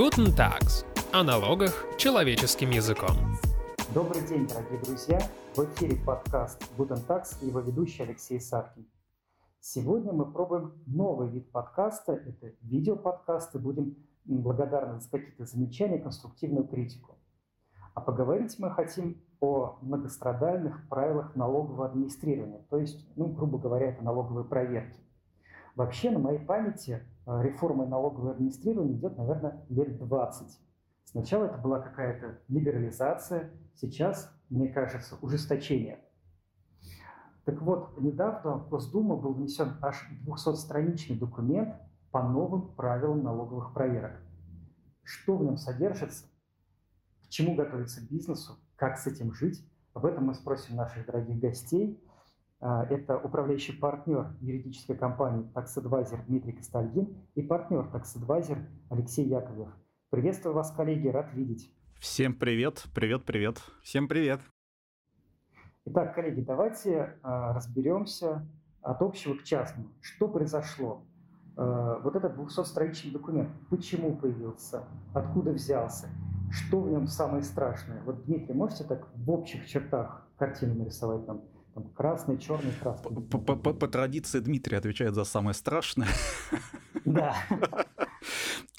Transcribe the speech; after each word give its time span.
Guten 0.00 0.34
Tags. 0.34 0.86
О 1.12 1.22
налогах 1.22 1.84
человеческим 1.98 2.70
языком. 2.70 3.10
Добрый 3.92 4.26
день, 4.26 4.46
дорогие 4.46 4.80
друзья! 4.80 5.20
В 5.54 5.58
эфире 5.58 5.96
подкаст 5.96 6.62
Guten 6.78 7.06
Tags 7.06 7.36
и 7.42 7.48
его 7.48 7.60
ведущий 7.60 8.04
Алексей 8.04 8.40
Савкин. 8.40 8.86
Сегодня 9.60 10.14
мы 10.14 10.32
пробуем 10.32 10.72
новый 10.86 11.28
вид 11.28 11.52
подкаста. 11.52 12.14
Это 12.14 12.50
видеоподкасты. 12.62 13.58
Будем 13.58 13.94
благодарны 14.24 15.00
за 15.00 15.10
какие-то 15.10 15.44
замечания, 15.44 15.98
конструктивную 15.98 16.66
критику. 16.66 17.18
А 17.92 18.00
поговорить 18.00 18.58
мы 18.58 18.70
хотим 18.70 19.20
о 19.40 19.76
многострадальных 19.82 20.88
правилах 20.88 21.36
налогового 21.36 21.84
администрирования, 21.84 22.64
то 22.70 22.78
есть, 22.78 23.06
ну, 23.16 23.26
грубо 23.26 23.58
говоря, 23.58 23.90
это 23.90 24.02
налоговые 24.02 24.46
проверки. 24.46 24.98
Вообще, 25.80 26.10
на 26.10 26.18
моей 26.18 26.38
памяти 26.38 27.02
э, 27.24 27.42
реформа 27.42 27.86
налогового 27.86 28.32
администрирования 28.32 28.98
идет, 28.98 29.16
наверное, 29.16 29.64
лет 29.70 29.96
20. 29.96 30.60
Сначала 31.06 31.46
это 31.46 31.56
была 31.56 31.80
какая-то 31.80 32.38
либерализация, 32.48 33.50
сейчас, 33.76 34.30
мне 34.50 34.68
кажется, 34.68 35.16
ужесточение. 35.22 35.98
Так 37.46 37.62
вот, 37.62 37.98
недавно 37.98 38.58
в 38.58 38.68
Госдуму 38.68 39.16
был 39.16 39.32
внесен 39.32 39.78
аж 39.80 40.06
200-страничный 40.26 41.18
документ 41.18 41.76
по 42.10 42.22
новым 42.22 42.74
правилам 42.74 43.22
налоговых 43.22 43.72
проверок. 43.72 44.20
Что 45.02 45.38
в 45.38 45.42
нем 45.42 45.56
содержится, 45.56 46.26
к 47.24 47.28
чему 47.30 47.54
готовиться 47.54 48.06
бизнесу, 48.06 48.58
как 48.76 48.98
с 48.98 49.06
этим 49.06 49.32
жить, 49.32 49.66
об 49.94 50.04
этом 50.04 50.26
мы 50.26 50.34
спросим 50.34 50.76
наших 50.76 51.06
дорогих 51.06 51.40
гостей. 51.40 51.98
А, 52.60 52.84
это 52.84 53.16
управляющий 53.16 53.72
партнер 53.72 54.36
юридической 54.40 54.94
компании 54.94 55.50
Tax 55.54 56.26
Дмитрий 56.26 56.52
Костальгин 56.52 57.16
и 57.34 57.42
партнер 57.42 57.86
Tax 57.86 58.66
Алексей 58.90 59.24
Яковлев. 59.26 59.70
Приветствую 60.10 60.54
вас, 60.54 60.70
коллеги, 60.70 61.08
рад 61.08 61.32
видеть. 61.32 61.72
Всем 61.98 62.34
привет, 62.34 62.84
привет, 62.94 63.24
привет. 63.24 63.62
Всем 63.82 64.08
привет. 64.08 64.40
Итак, 65.86 66.14
коллеги, 66.14 66.42
давайте 66.42 67.18
а, 67.22 67.54
разберемся 67.54 68.46
от 68.82 69.00
общего 69.00 69.34
к 69.34 69.42
частному. 69.42 69.88
Что 70.02 70.28
произошло? 70.28 71.06
А, 71.56 71.98
вот 72.00 72.14
этот 72.14 72.36
200-страничный 72.36 73.12
документ, 73.12 73.48
почему 73.70 74.14
появился, 74.16 74.84
откуда 75.14 75.52
взялся, 75.52 76.08
что 76.50 76.82
в 76.82 76.90
нем 76.90 77.06
самое 77.06 77.42
страшное? 77.42 78.02
Вот, 78.02 78.26
Дмитрий, 78.26 78.52
можете 78.52 78.84
так 78.84 79.08
в 79.14 79.30
общих 79.30 79.66
чертах 79.66 80.28
картину 80.36 80.74
нарисовать 80.74 81.26
нам? 81.26 81.40
Там 81.80 81.92
красный, 81.92 82.38
черный, 82.38 82.72
красный. 82.82 83.14
По, 83.14 83.38
по, 83.38 83.56
по, 83.56 83.72
по 83.72 83.88
традиции 83.88 84.40
Дмитрий 84.40 84.76
отвечает 84.76 85.14
за 85.14 85.24
самое 85.24 85.54
страшное. 85.54 86.08
Да. 87.04 87.34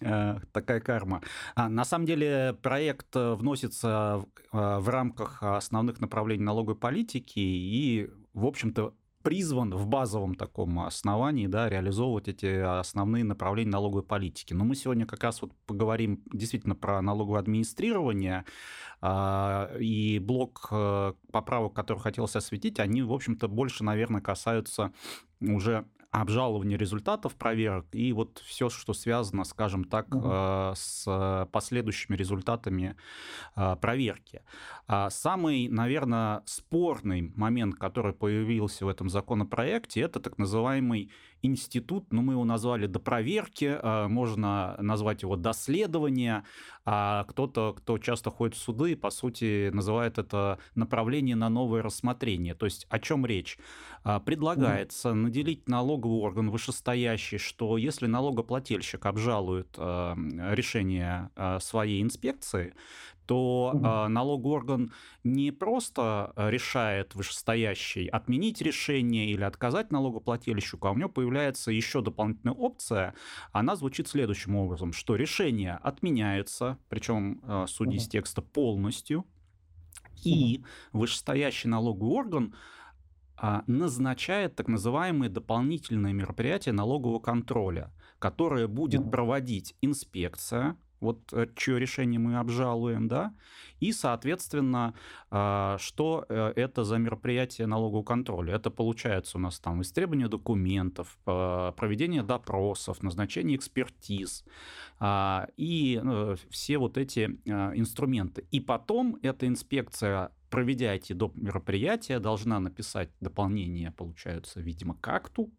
Э, 0.03 0.37
такая 0.51 0.79
карма. 0.79 1.21
А, 1.55 1.69
на 1.69 1.85
самом 1.85 2.05
деле 2.05 2.57
проект 2.61 3.15
э, 3.15 3.33
вносится 3.33 4.23
в, 4.51 4.79
в 4.79 4.89
рамках 4.89 5.43
основных 5.43 5.99
направлений 5.99 6.43
налоговой 6.43 6.75
политики 6.75 7.39
и, 7.39 8.09
в 8.33 8.45
общем-то, 8.45 8.95
призван 9.21 9.73
в 9.73 9.87
базовом 9.87 10.35
таком 10.35 10.79
основании 10.79 11.47
да, 11.47 11.69
реализовывать 11.69 12.27
эти 12.27 12.79
основные 12.79 13.23
направления 13.23 13.71
налоговой 13.71 14.03
политики. 14.03 14.53
Но 14.53 14.65
мы 14.65 14.75
сегодня 14.75 15.05
как 15.05 15.23
раз 15.23 15.41
вот 15.41 15.51
поговорим 15.65 16.23
действительно 16.31 16.75
про 16.75 17.01
налоговое 17.01 17.39
администрирование, 17.39 18.45
а, 19.01 19.71
и 19.79 20.19
блок 20.19 20.67
э, 20.71 21.13
поправок, 21.31 21.73
который 21.73 21.99
хотелось 21.99 22.35
осветить, 22.35 22.79
они, 22.79 23.01
в 23.01 23.11
общем-то, 23.11 23.47
больше, 23.47 23.83
наверное, 23.83 24.21
касаются 24.21 24.93
уже 25.39 25.85
обжалования 26.11 26.77
результатов 26.77 27.35
проверок 27.35 27.85
и 27.93 28.11
вот 28.11 28.41
все, 28.45 28.69
что 28.69 28.93
связано, 28.93 29.45
скажем 29.45 29.85
так, 29.85 30.13
угу. 30.13 30.73
с 30.75 31.47
последующими 31.51 32.17
результатами 32.17 32.95
э, 33.55 33.75
проверки. 33.77 34.41
А 34.87 35.09
самый, 35.09 35.69
наверное, 35.69 36.43
спорный 36.45 37.31
момент, 37.35 37.75
который 37.75 38.13
появился 38.13 38.85
в 38.85 38.89
этом 38.89 39.09
законопроекте, 39.09 40.01
это 40.01 40.19
так 40.19 40.37
называемый 40.37 41.11
институт, 41.41 42.11
ну, 42.11 42.21
мы 42.21 42.33
его 42.33 42.45
назвали 42.45 42.87
до 42.87 42.99
проверки, 42.99 43.77
э, 43.81 44.07
можно 44.07 44.75
назвать 44.79 45.21
его 45.23 45.35
доследование, 45.35 46.43
а 46.85 47.25
кто-то, 47.25 47.73
кто 47.77 47.97
часто 47.97 48.31
ходит 48.31 48.55
в 48.55 48.59
суды, 48.59 48.95
по 48.95 49.09
сути, 49.09 49.69
называет 49.69 50.17
это 50.17 50.59
направление 50.75 51.35
на 51.35 51.49
новое 51.49 51.81
рассмотрение. 51.81 52.55
То 52.55 52.65
есть 52.65 52.87
о 52.89 52.99
чем 52.99 53.25
речь? 53.25 53.57
А, 54.03 54.19
предлагается 54.19 55.13
наделить 55.13 55.67
налоговый 55.69 56.19
орган 56.19 56.49
вышестоящий, 56.49 57.37
что 57.37 57.77
если 57.77 58.07
налогоплательщик 58.07 59.05
обжалует 59.05 59.75
э, 59.77 60.15
решение 60.53 61.29
своей 61.59 62.01
инспекции, 62.01 62.73
то 63.31 63.71
э, 63.73 64.07
налоговый 64.09 64.55
орган 64.55 64.91
не 65.23 65.51
просто 65.51 66.33
решает 66.35 67.15
вышестоящий 67.15 68.07
отменить 68.07 68.61
решение 68.61 69.31
или 69.31 69.43
отказать 69.43 69.89
налогоплательщику, 69.89 70.89
а 70.89 70.91
у 70.91 70.97
него 70.97 71.07
появляется 71.07 71.71
еще 71.71 72.01
дополнительная 72.01 72.53
опция. 72.53 73.13
Она 73.53 73.77
звучит 73.77 74.09
следующим 74.09 74.57
образом, 74.57 74.91
что 74.91 75.15
решение 75.15 75.75
отменяется, 75.81 76.77
причем 76.89 77.39
э, 77.45 77.67
судя 77.69 77.95
из 77.95 78.09
текста 78.09 78.41
полностью, 78.41 79.25
и 80.25 80.61
вышестоящий 80.91 81.69
налоговый 81.69 82.11
орган 82.11 82.53
а, 83.37 83.63
назначает 83.65 84.57
так 84.57 84.67
называемые 84.67 85.29
дополнительные 85.29 86.13
мероприятия 86.13 86.73
налогового 86.73 87.19
контроля, 87.19 87.93
которые 88.19 88.67
будет 88.67 89.09
проводить 89.09 89.73
инспекция, 89.79 90.75
вот 91.01 91.33
э, 91.33 91.47
чье 91.55 91.79
решение 91.79 92.19
мы 92.19 92.37
обжалуем, 92.37 93.07
да, 93.07 93.33
и, 93.79 93.91
соответственно, 93.91 94.93
а, 95.31 95.77
что 95.79 96.25
э, 96.29 96.53
это 96.55 96.83
за 96.83 96.97
мероприятие 96.97 97.67
налогового 97.67 98.03
контроля? 98.03 98.55
Это 98.55 98.69
получается 98.69 99.37
у 99.37 99.41
нас 99.41 99.59
там 99.59 99.81
истребование 99.81 100.27
документов, 100.27 101.17
проведение 101.25 102.21
допросов, 102.21 103.01
назначение 103.01 103.57
экспертиз 103.57 104.45
а, 104.99 105.47
и 105.57 105.99
ну, 106.03 106.35
все 106.49 106.77
вот 106.77 106.97
эти 106.97 107.25
инструменты. 107.45 108.45
И 108.51 108.59
потом 108.59 109.17
эта 109.23 109.47
инспекция 109.47 110.31
проведя 110.51 110.93
эти 110.93 111.13
доп. 111.13 111.35
мероприятия, 111.35 112.19
должна 112.19 112.59
написать 112.59 113.09
дополнение, 113.21 113.91
получается, 113.91 114.59
видимо, 114.59 114.95
к 114.95 115.07
акту, 115.07 115.49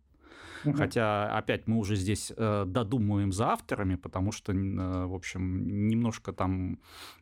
Угу. 0.64 0.76
Хотя, 0.76 1.36
опять, 1.36 1.66
мы 1.66 1.78
уже 1.78 1.96
здесь 1.96 2.32
э, 2.36 2.64
додумываем 2.66 3.32
за 3.32 3.48
авторами, 3.48 3.96
потому 3.96 4.32
что, 4.32 4.52
э, 4.52 5.06
в 5.06 5.14
общем, 5.14 5.88
немножко 5.88 6.32
там 6.32 6.78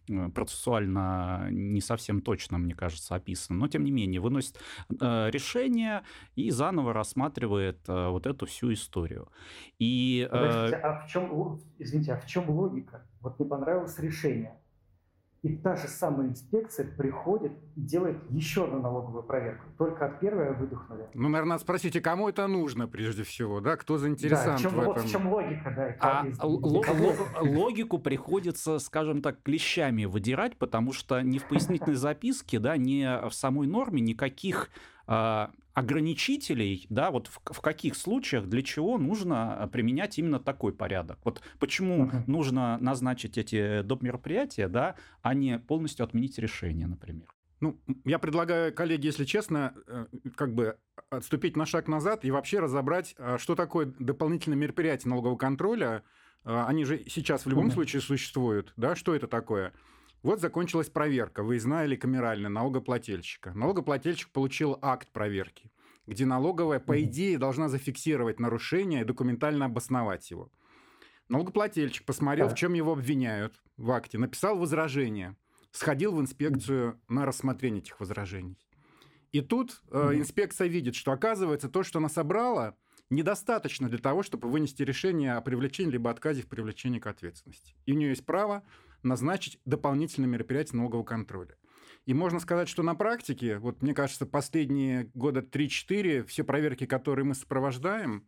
э, 0.08 0.28
процессуально 0.30 1.48
не 1.50 1.80
совсем 1.80 2.20
точно, 2.20 2.58
мне 2.58 2.74
кажется, 2.74 3.14
описано. 3.14 3.58
Но, 3.58 3.68
тем 3.68 3.84
не 3.84 3.90
менее, 3.90 4.20
выносит 4.20 4.58
э, 5.00 5.30
решение 5.30 6.02
и 6.36 6.50
заново 6.50 6.92
рассматривает 6.92 7.78
э, 7.88 8.08
вот 8.08 8.26
эту 8.26 8.46
всю 8.46 8.72
историю. 8.72 9.28
И, 9.78 10.28
э... 10.30 10.32
Подождите, 10.32 10.76
а 10.76 11.06
в 11.06 11.08
чем, 11.08 11.60
извините, 11.78 12.12
а 12.12 12.20
в 12.20 12.26
чем 12.26 12.50
логика? 12.50 13.06
Вот 13.20 13.38
не 13.38 13.46
понравилось 13.46 13.98
решение 13.98 14.59
и 15.42 15.56
та 15.56 15.74
же 15.76 15.88
самая 15.88 16.28
инспекция 16.28 16.86
приходит 16.86 17.52
и 17.74 17.80
делает 17.80 18.18
еще 18.30 18.64
одну 18.64 18.80
налоговую 18.80 19.22
проверку. 19.22 19.64
Только 19.78 20.04
от 20.04 20.20
первой 20.20 20.54
выдохнули. 20.54 21.08
Ну, 21.14 21.28
наверное, 21.30 21.56
спросите, 21.56 22.00
кому 22.02 22.28
это 22.28 22.46
нужно 22.46 22.86
прежде 22.86 23.22
всего, 23.22 23.60
да? 23.60 23.76
Кто 23.76 23.96
заинтересован 23.96 24.52
да, 24.52 24.56
в, 24.56 24.60
чем, 24.60 24.70
в 24.72 24.80
этом? 24.80 24.92
Вот 24.92 25.02
в 25.02 25.10
чем 25.10 25.28
логика, 25.28 25.74
да. 25.74 25.96
А 26.00 27.42
логику 27.42 27.98
приходится, 27.98 28.78
скажем 28.78 29.22
так, 29.22 29.42
клещами 29.42 30.04
выдирать, 30.04 30.58
потому 30.58 30.92
что 30.92 31.22
ни 31.22 31.38
в 31.38 31.48
пояснительной 31.48 31.96
записке, 31.96 32.58
да, 32.58 32.76
ни 32.76 33.28
в 33.28 33.32
самой 33.32 33.66
норме 33.66 34.02
никаких 34.02 34.68
а, 34.68 34.99
ограничителей, 35.74 36.86
да, 36.90 37.10
вот 37.10 37.28
в, 37.28 37.40
в 37.52 37.60
каких 37.60 37.96
случаях, 37.96 38.46
для 38.46 38.62
чего 38.62 38.98
нужно 38.98 39.68
применять 39.72 40.18
именно 40.18 40.40
такой 40.40 40.72
порядок. 40.72 41.18
Вот 41.24 41.40
почему 41.58 42.06
uh-huh. 42.06 42.24
нужно 42.26 42.78
назначить 42.78 43.38
эти 43.38 43.82
доп. 43.82 44.02
мероприятия, 44.02 44.68
да, 44.68 44.96
а 45.22 45.34
не 45.34 45.58
полностью 45.58 46.04
отменить 46.04 46.38
решение, 46.38 46.86
например. 46.86 47.28
Ну, 47.60 47.78
я 48.04 48.18
предлагаю, 48.18 48.74
коллеги, 48.74 49.06
если 49.06 49.24
честно, 49.24 49.74
э, 49.86 50.06
как 50.34 50.54
бы 50.54 50.78
отступить 51.10 51.56
на 51.56 51.66
шаг 51.66 51.88
назад 51.88 52.24
и 52.24 52.30
вообще 52.30 52.58
разобрать, 52.58 53.14
а, 53.18 53.36
что 53.38 53.54
такое 53.54 53.92
дополнительное 53.98 54.56
мероприятие 54.56 55.10
налогового 55.10 55.36
контроля. 55.36 56.02
А, 56.42 56.66
они 56.66 56.84
же 56.84 57.04
сейчас 57.08 57.44
в 57.44 57.48
любом 57.50 57.68
uh-huh. 57.68 57.74
случае 57.74 58.02
существуют, 58.02 58.72
да, 58.76 58.96
что 58.96 59.14
это 59.14 59.26
такое? 59.26 59.72
Вот 60.22 60.40
закончилась 60.40 60.90
проверка, 60.90 61.42
выездная 61.42 61.86
или 61.86 61.96
камеральная, 61.96 62.50
налогоплательщика. 62.50 63.52
Налогоплательщик 63.54 64.30
получил 64.30 64.78
акт 64.82 65.08
проверки, 65.12 65.72
где 66.06 66.26
налоговая, 66.26 66.78
по 66.78 67.02
идее, 67.02 67.38
должна 67.38 67.68
зафиксировать 67.68 68.38
нарушение 68.38 69.00
и 69.00 69.04
документально 69.04 69.64
обосновать 69.64 70.30
его. 70.30 70.50
Налогоплательщик 71.28 72.04
посмотрел, 72.04 72.48
в 72.48 72.54
чем 72.54 72.74
его 72.74 72.92
обвиняют 72.92 73.62
в 73.76 73.90
акте, 73.92 74.18
написал 74.18 74.58
возражение, 74.58 75.36
сходил 75.70 76.12
в 76.12 76.20
инспекцию 76.20 77.00
на 77.08 77.24
рассмотрение 77.24 77.80
этих 77.80 77.98
возражений. 78.00 78.58
И 79.32 79.40
тут 79.40 79.80
э, 79.90 80.14
инспекция 80.14 80.66
видит, 80.66 80.96
что 80.96 81.12
оказывается 81.12 81.68
то, 81.68 81.82
что 81.84 81.98
она 82.00 82.08
собрала, 82.08 82.76
недостаточно 83.10 83.88
для 83.88 83.98
того, 83.98 84.22
чтобы 84.22 84.48
вынести 84.48 84.82
решение 84.82 85.34
о 85.34 85.40
привлечении 85.40 85.92
либо 85.92 86.10
отказе 86.10 86.42
в 86.42 86.48
привлечении 86.48 86.98
к 86.98 87.06
ответственности. 87.06 87.74
И 87.86 87.92
у 87.92 87.96
нее 87.96 88.10
есть 88.10 88.26
право 88.26 88.64
назначить 89.02 89.60
дополнительные 89.64 90.28
мероприятия 90.28 90.76
налогового 90.76 91.04
контроля. 91.04 91.56
И 92.06 92.14
можно 92.14 92.40
сказать, 92.40 92.68
что 92.68 92.82
на 92.82 92.94
практике, 92.94 93.58
вот 93.58 93.82
мне 93.82 93.94
кажется, 93.94 94.26
последние 94.26 95.10
года 95.14 95.40
3-4 95.40 96.24
все 96.24 96.44
проверки, 96.44 96.86
которые 96.86 97.24
мы 97.24 97.34
сопровождаем, 97.34 98.26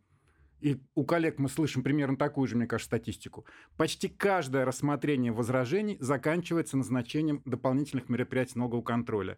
и 0.63 0.81
у 0.95 1.03
коллег 1.03 1.39
мы 1.39 1.49
слышим 1.49 1.83
примерно 1.83 2.15
такую 2.15 2.47
же, 2.47 2.55
мне 2.55 2.67
кажется, 2.67 2.87
статистику. 2.87 3.45
Почти 3.75 4.07
каждое 4.07 4.63
рассмотрение 4.63 5.33
возражений 5.33 5.97
заканчивается 5.99 6.77
назначением 6.77 7.41
дополнительных 7.43 8.07
мероприятий 8.07 8.57
налогового 8.57 8.83
контроля. 8.83 9.37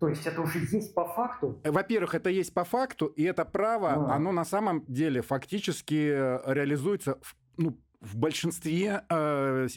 То 0.00 0.08
есть 0.08 0.26
это 0.26 0.40
уже 0.40 0.58
есть 0.58 0.94
по 0.94 1.06
факту? 1.06 1.60
Э, 1.62 1.70
во-первых, 1.70 2.14
это 2.14 2.30
есть 2.30 2.54
по 2.54 2.64
факту, 2.64 3.06
и 3.06 3.22
это 3.22 3.44
право, 3.44 3.92
а. 3.92 4.16
оно 4.16 4.32
на 4.32 4.44
самом 4.44 4.84
деле 4.86 5.20
фактически 5.20 6.10
э, 6.10 6.40
реализуется 6.46 7.18
в, 7.20 7.36
ну, 7.58 7.78
в 8.02 8.16
большинстве 8.16 9.04
э, 9.08 9.68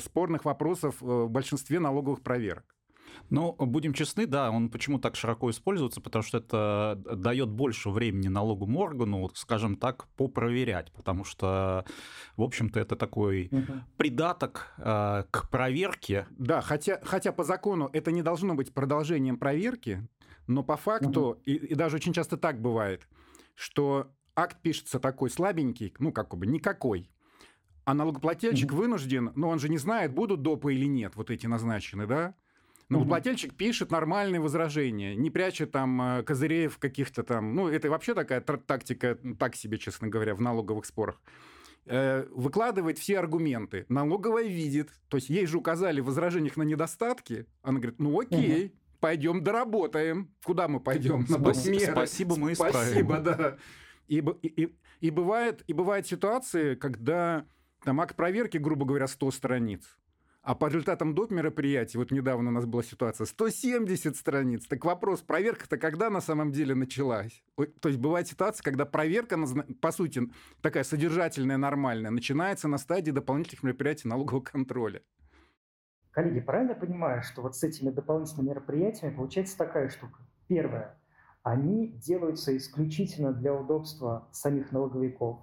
спорных 0.00 0.44
вопросов, 0.44 0.96
э, 1.02 1.04
в 1.04 1.30
большинстве 1.30 1.78
налоговых 1.78 2.22
проверок. 2.22 2.64
Ну, 3.30 3.54
будем 3.58 3.92
честны, 3.92 4.26
да, 4.26 4.50
он 4.50 4.68
почему 4.68 4.98
так 4.98 5.16
широко 5.16 5.50
используется, 5.50 6.00
потому 6.00 6.22
что 6.22 6.38
это 6.38 7.00
дает 7.16 7.48
больше 7.48 7.90
времени 7.90 8.28
налоговому 8.28 8.80
органу, 8.80 9.30
скажем 9.34 9.76
так, 9.76 10.08
попроверять, 10.16 10.92
потому 10.92 11.24
что, 11.24 11.84
в 12.36 12.42
общем-то, 12.42 12.80
это 12.80 12.96
такой 12.96 13.48
угу. 13.50 13.72
придаток 13.96 14.74
э, 14.78 15.24
к 15.30 15.48
проверке. 15.50 16.26
Да, 16.30 16.60
хотя, 16.60 17.00
хотя 17.04 17.32
по 17.32 17.44
закону 17.44 17.88
это 17.92 18.10
не 18.10 18.22
должно 18.22 18.54
быть 18.54 18.74
продолжением 18.74 19.38
проверки, 19.38 20.06
но 20.46 20.62
по 20.62 20.76
факту, 20.76 21.20
угу. 21.20 21.40
и, 21.44 21.54
и 21.54 21.74
даже 21.74 21.96
очень 21.96 22.12
часто 22.12 22.36
так 22.36 22.60
бывает, 22.60 23.06
что 23.54 24.10
акт 24.34 24.60
пишется 24.60 24.98
такой 24.98 25.30
слабенький, 25.30 25.94
ну, 25.98 26.12
как 26.12 26.34
бы 26.36 26.46
никакой, 26.46 27.10
а 27.84 27.94
налогоплательщик 27.94 28.72
угу. 28.72 28.82
вынужден, 28.82 29.32
но 29.34 29.48
он 29.48 29.58
же 29.58 29.68
не 29.68 29.78
знает, 29.78 30.12
будут 30.12 30.42
допы 30.42 30.74
или 30.74 30.86
нет, 30.86 31.16
вот 31.16 31.30
эти 31.30 31.46
назначены, 31.46 32.06
да? 32.06 32.34
Налогоплательщик 32.88 33.52
угу. 33.52 33.56
пишет 33.56 33.90
нормальные 33.90 34.40
возражения, 34.40 35.14
не 35.14 35.30
прячет 35.30 35.72
там 35.72 36.00
э, 36.00 36.22
козыреев 36.22 36.78
каких-то 36.78 37.22
там. 37.22 37.54
Ну, 37.54 37.68
это 37.68 37.88
вообще 37.88 38.14
такая 38.14 38.40
тактика, 38.40 39.18
так 39.38 39.56
себе, 39.56 39.78
честно 39.78 40.08
говоря, 40.08 40.34
в 40.34 40.40
налоговых 40.40 40.84
спорах 40.84 41.20
э, 41.86 42.26
выкладывает 42.30 42.98
все 42.98 43.18
аргументы. 43.18 43.86
Налоговая 43.88 44.44
видит, 44.44 44.90
то 45.08 45.16
есть 45.16 45.30
ей 45.30 45.46
же 45.46 45.58
указали 45.58 46.00
в 46.00 46.06
возражениях 46.06 46.56
на 46.56 46.62
недостатки. 46.62 47.46
Она 47.62 47.78
говорит, 47.78 48.00
ну 48.00 48.20
окей, 48.20 48.66
угу. 48.66 48.74
пойдем 49.00 49.42
доработаем. 49.42 50.30
Куда 50.44 50.68
мы 50.68 50.80
пойдем? 50.80 51.26
Спасибо, 51.26 51.92
спасибо 51.92 52.36
мы 52.36 52.52
исправим. 52.52 52.74
Спасибо, 52.74 53.18
да. 53.20 53.56
И, 54.08 54.18
и, 54.42 54.62
и, 54.62 54.76
и, 55.00 55.10
бывает, 55.10 55.64
и 55.66 55.72
бывают 55.72 56.06
ситуации, 56.06 56.74
когда 56.74 57.46
там 57.84 58.00
акт 58.00 58.16
проверки, 58.16 58.58
грубо 58.58 58.86
говоря, 58.86 59.06
100 59.06 59.30
страниц. 59.30 59.98
А 60.42 60.54
по 60.54 60.66
результатам 60.66 61.14
доп. 61.14 61.30
мероприятий, 61.30 61.96
вот 61.96 62.10
недавно 62.10 62.50
у 62.50 62.52
нас 62.52 62.66
была 62.66 62.82
ситуация, 62.82 63.24
170 63.24 64.14
страниц. 64.14 64.66
Так 64.66 64.84
вопрос, 64.84 65.22
проверка-то 65.22 65.78
когда 65.78 66.10
на 66.10 66.20
самом 66.20 66.52
деле 66.52 66.74
началась? 66.74 67.42
То 67.80 67.88
есть 67.88 67.98
бывает 67.98 68.28
ситуация, 68.28 68.62
когда 68.62 68.84
проверка, 68.84 69.38
по 69.80 69.90
сути, 69.90 70.28
такая 70.60 70.84
содержательная, 70.84 71.56
нормальная, 71.56 72.10
начинается 72.10 72.68
на 72.68 72.76
стадии 72.76 73.10
дополнительных 73.10 73.62
мероприятий 73.62 74.06
налогового 74.06 74.42
контроля. 74.42 75.00
Коллеги, 76.10 76.40
правильно 76.40 76.72
я 76.72 76.76
понимаю, 76.76 77.22
что 77.22 77.40
вот 77.40 77.56
с 77.56 77.62
этими 77.62 77.90
дополнительными 77.90 78.50
мероприятиями 78.50 79.16
получается 79.16 79.56
такая 79.56 79.88
штука? 79.88 80.20
Первое. 80.46 81.00
Они 81.42 81.88
делаются 81.88 82.54
исключительно 82.54 83.32
для 83.32 83.54
удобства 83.54 84.28
самих 84.30 84.72
налоговиков. 84.72 85.38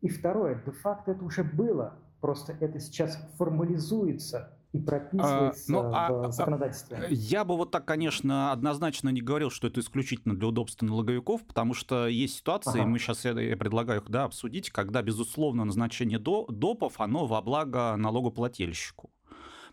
И 0.00 0.08
второе, 0.08 0.62
де-факто 0.64 1.12
это 1.12 1.24
уже 1.24 1.44
было 1.44 1.98
Просто 2.20 2.54
это 2.60 2.78
сейчас 2.80 3.18
формализуется 3.38 4.52
и 4.72 4.78
прописывается 4.78 5.64
а, 5.68 5.72
ну, 5.72 5.92
а, 5.92 6.12
в 6.12 6.26
а, 6.26 6.30
законодательстве. 6.30 7.06
Я 7.10 7.44
бы 7.44 7.56
вот 7.56 7.70
так, 7.70 7.86
конечно, 7.86 8.52
однозначно 8.52 9.08
не 9.08 9.22
говорил, 9.22 9.50
что 9.50 9.66
это 9.66 9.80
исключительно 9.80 10.36
для 10.36 10.46
удобства 10.46 10.86
налоговиков, 10.86 11.44
потому 11.44 11.74
что 11.74 12.06
есть 12.06 12.36
ситуации, 12.36 12.80
ага. 12.80 12.86
мы 12.86 12.98
сейчас 12.98 13.24
я, 13.24 13.32
я 13.32 13.56
предлагаю 13.56 14.02
их 14.02 14.10
да, 14.10 14.24
обсудить, 14.24 14.70
когда, 14.70 15.02
безусловно, 15.02 15.64
назначение 15.64 16.18
до, 16.18 16.46
допов, 16.48 17.00
оно 17.00 17.26
во 17.26 17.40
благо 17.40 17.96
налогоплательщику. 17.96 19.10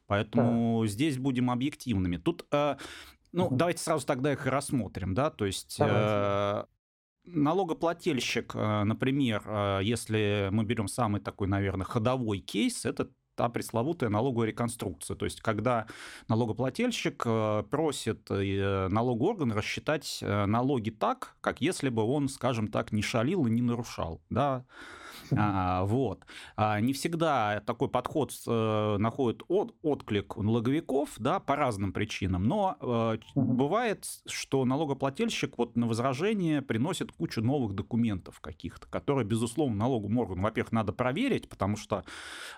Поэтому 0.07 0.81
да. 0.81 0.87
здесь 0.87 1.17
будем 1.17 1.51
объективными. 1.51 2.15
Тут, 2.15 2.47
э, 2.51 2.77
ну, 3.33 3.47
угу. 3.47 3.55
давайте 3.55 3.83
сразу 3.83 4.07
тогда 4.07 4.31
их 4.31 4.45
рассмотрим, 4.45 5.13
да, 5.13 5.29
то 5.29 5.45
есть... 5.45 5.77
Э, 5.79 6.63
налогоплательщик, 7.27 8.55
э, 8.55 8.83
например, 8.83 9.43
э, 9.45 9.79
если 9.83 10.49
мы 10.51 10.63
берем 10.63 10.87
самый 10.87 11.21
такой, 11.21 11.47
наверное, 11.47 11.85
ходовой 11.85 12.39
кейс, 12.39 12.85
это 12.85 13.09
та 13.35 13.49
пресловутая 13.49 14.09
налоговая 14.09 14.47
реконструкция. 14.47 15.15
То 15.15 15.25
есть, 15.25 15.41
когда 15.41 15.85
налогоплательщик 16.27 17.21
э, 17.25 17.63
просит 17.69 18.29
налоговый 18.29 19.29
орган 19.29 19.51
рассчитать 19.51 20.19
налоги 20.21 20.89
так, 20.89 21.35
как 21.41 21.61
если 21.61 21.89
бы 21.89 22.03
он, 22.03 22.29
скажем 22.29 22.67
так, 22.67 22.91
не 22.91 23.03
шалил 23.03 23.45
и 23.45 23.51
не 23.51 23.61
нарушал. 23.61 24.21
Да? 24.31 24.65
А, 25.35 25.83
вот. 25.85 26.25
А, 26.55 26.79
не 26.79 26.93
всегда 26.93 27.61
такой 27.65 27.89
подход 27.89 28.31
э, 28.45 28.97
находит 28.97 29.43
от, 29.47 29.75
отклик 29.81 30.37
у 30.37 30.43
налоговиков, 30.43 31.09
да, 31.17 31.39
по 31.39 31.55
разным 31.55 31.93
причинам, 31.93 32.43
но 32.43 32.77
э, 32.79 33.17
бывает, 33.35 34.05
что 34.25 34.65
налогоплательщик 34.65 35.57
вот 35.57 35.75
на 35.75 35.87
возражение 35.87 36.61
приносит 36.61 37.11
кучу 37.11 37.41
новых 37.41 37.73
документов 37.73 38.39
каких-то, 38.39 38.87
которые, 38.87 39.25
безусловно, 39.25 39.75
налоговому 39.75 40.21
органу, 40.21 40.41
во-первых, 40.41 40.71
надо 40.71 40.93
проверить, 40.93 41.49
потому 41.49 41.77
что, 41.77 42.03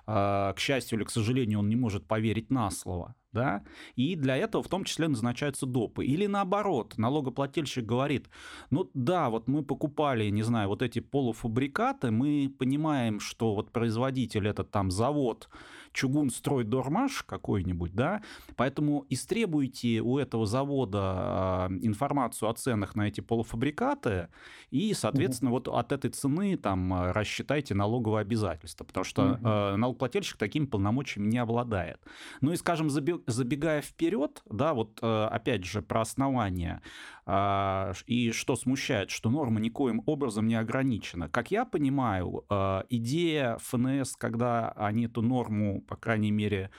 э, 0.08 0.54
к 0.56 0.60
счастью 0.60 1.00
или 1.00 1.06
к 1.06 1.12
сожалению, 1.12 1.60
он 1.60 1.70
не 1.70 1.76
может 1.76 2.08
поверить 2.08 2.50
на 2.50 2.70
слово, 2.72 3.16
да, 3.32 3.64
и 3.96 4.16
для 4.16 4.36
этого 4.38 4.64
в 4.64 4.68
том 4.68 4.84
числе 4.84 5.08
назначаются 5.08 5.66
допы. 5.66 6.06
Или 6.06 6.26
наоборот, 6.28 6.98
налогоплательщик 6.98 7.86
говорит, 7.86 8.30
ну 8.70 8.90
да, 8.94 9.30
вот 9.30 9.48
мы 9.48 9.64
покупали, 9.64 10.30
не 10.30 10.44
знаю, 10.44 10.70
вот 10.70 10.82
эти 10.82 11.00
полуфабрикаты, 11.00 12.12
мы 12.12 12.54
понимаем, 12.58 13.20
что 13.20 13.56
вот 13.56 13.72
производитель 13.72 14.48
этот 14.48 14.72
там 14.72 14.92
завод, 14.92 15.50
чугун 15.94 16.30
строит 16.30 16.70
дормаш 16.70 17.24
какой-нибудь, 17.24 17.94
да, 17.94 18.22
поэтому 18.56 19.06
истребуйте 19.10 20.02
у 20.02 20.18
этого 20.18 20.46
завода 20.46 21.00
а, 21.02 21.70
информацию 21.82 22.50
о 22.50 22.54
ценах 22.54 22.96
на 22.96 23.08
эти 23.08 23.22
полуфабрикаты 23.22 24.30
и, 24.72 24.94
соответственно, 24.94 25.52
вот 25.52 25.68
от 25.68 25.92
этой 25.92 26.12
цены 26.12 26.58
там 26.58 26.94
а, 26.94 27.14
рассчитайте 27.14 27.74
налоговые 27.74 28.22
обязательства, 28.22 28.84
потому 28.86 29.04
что 29.04 29.40
mm 29.42 29.70
налогоплательщик 29.70 30.38
такими 30.38 30.66
полномочиями 30.66 31.28
не 31.28 31.38
обладает. 31.38 32.00
Ну 32.42 32.52
и, 32.52 32.56
скажем, 32.56 32.90
забегая 32.90 33.82
вперед, 33.82 34.42
да, 34.50 34.74
вот 34.74 35.00
опять 35.02 35.64
же 35.66 35.82
про 35.82 36.02
основания, 36.02 36.82
и 37.28 38.32
что 38.34 38.56
смущает, 38.56 39.10
что 39.10 39.30
норма 39.30 39.60
никоим 39.60 40.02
образом 40.06 40.48
не 40.48 40.56
ограничена. 40.56 41.30
Как 41.30 41.52
я 41.52 41.66
понимаю, 41.66 42.46
идея 42.90 43.58
ФНС, 43.60 44.16
когда 44.16 44.70
они 44.72 45.06
эту 45.06 45.22
норму 45.22 45.79
по 45.82 45.96
крайней 45.96 46.32
мере, 46.32 46.72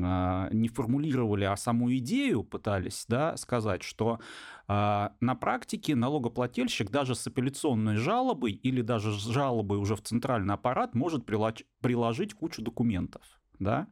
а, 0.00 0.48
не 0.52 0.68
формулировали, 0.68 1.44
а 1.44 1.56
саму 1.56 1.92
идею 1.96 2.44
пытались 2.44 3.04
да, 3.08 3.36
сказать, 3.36 3.82
что 3.82 4.20
э, 4.68 5.08
на 5.20 5.34
практике 5.34 5.96
налогоплательщик 5.96 6.90
даже 6.90 7.14
с 7.14 7.26
апелляционной 7.26 7.96
жалобой 7.96 8.52
или 8.52 8.82
даже 8.82 9.12
с 9.12 9.26
жалобой 9.26 9.78
уже 9.78 9.96
в 9.96 10.02
центральный 10.02 10.54
аппарат 10.54 10.94
может 10.94 11.28
прилож- 11.28 11.64
приложить 11.80 12.34
кучу 12.34 12.62
документов. 12.62 13.22
Да? 13.58 13.88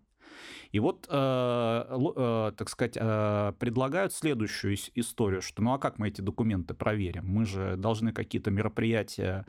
И 0.73 0.79
вот, 0.79 1.07
э, 1.09 1.85
э, 2.17 2.53
так 2.57 2.69
сказать, 2.69 2.97
э, 3.01 3.53
предлагают 3.59 4.13
следующую 4.13 4.77
историю, 4.95 5.43
что 5.43 5.63
ну 5.63 5.73
а 5.73 5.79
как 5.79 5.99
мы 5.99 6.09
эти 6.09 6.21
документы 6.21 6.75
проверим? 6.75 7.27
Мы 7.27 7.47
же 7.47 7.77
должны 7.77 8.13
какие-то 8.13 8.51
мероприятия 8.51 9.47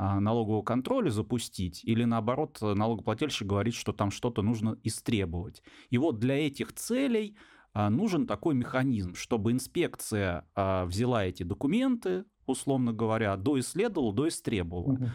налогового 0.00 0.62
контроля 0.62 1.10
запустить, 1.10 1.84
или 1.84 2.04
наоборот 2.04 2.58
налогоплательщик 2.62 3.46
говорит, 3.46 3.74
что 3.74 3.92
там 3.92 4.10
что-то 4.10 4.42
нужно 4.42 4.78
истребовать. 4.82 5.62
И 5.90 5.98
вот 5.98 6.18
для 6.18 6.46
этих 6.46 6.72
целей 6.72 7.36
а, 7.72 7.90
нужен 7.90 8.26
такой 8.26 8.54
механизм, 8.54 9.14
чтобы 9.14 9.52
инспекция 9.52 10.48
а, 10.54 10.86
взяла 10.86 11.24
эти 11.24 11.42
документы, 11.42 12.24
условно 12.46 12.92
говоря, 12.92 13.36
доисследовала, 13.36 14.12
доистребовала. 14.12 15.12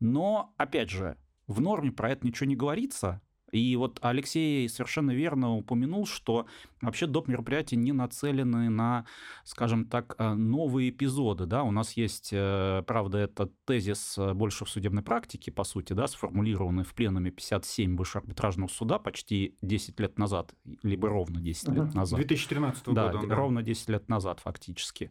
Но, 0.00 0.54
опять 0.56 0.90
же, 0.90 1.16
в 1.46 1.60
норме 1.60 1.92
про 1.92 2.10
это 2.10 2.26
ничего 2.26 2.48
не 2.48 2.56
говорится, 2.56 3.20
И 3.52 3.76
вот 3.76 3.98
Алексей 4.00 4.68
совершенно 4.68 5.10
верно 5.10 5.54
упомянул, 5.54 6.06
что 6.06 6.46
вообще 6.80 7.06
доп. 7.06 7.28
мероприятия 7.28 7.76
не 7.76 7.92
нацелены 7.92 8.70
на, 8.70 9.04
скажем 9.44 9.84
так, 9.84 10.16
э, 10.18 10.34
новые 10.34 10.90
эпизоды. 10.90 11.46
Да? 11.46 11.62
У 11.62 11.70
нас 11.70 11.92
есть, 11.92 12.30
э, 12.32 12.82
правда, 12.86 13.18
этот 13.18 13.52
тезис 13.64 14.16
э, 14.18 14.32
больше 14.32 14.64
в 14.64 14.70
судебной 14.70 15.02
практике, 15.02 15.52
по 15.52 15.64
сути, 15.64 15.92
да, 15.92 16.08
сформулированный 16.08 16.84
в 16.84 16.94
пленуме 16.94 17.30
57 17.30 17.96
Высшего 17.96 18.22
арбитражного 18.22 18.68
суда 18.68 18.98
почти 18.98 19.54
10 19.60 20.00
лет 20.00 20.18
назад, 20.18 20.54
либо 20.82 21.08
ровно 21.08 21.40
10 21.40 21.68
лет 21.68 21.94
назад. 21.94 22.16
2013 22.18 22.84
да, 22.86 23.12
года. 23.12 23.26
Да, 23.26 23.34
ровно 23.34 23.62
10 23.62 23.88
лет 23.90 24.08
назад 24.08 24.40
фактически. 24.40 25.10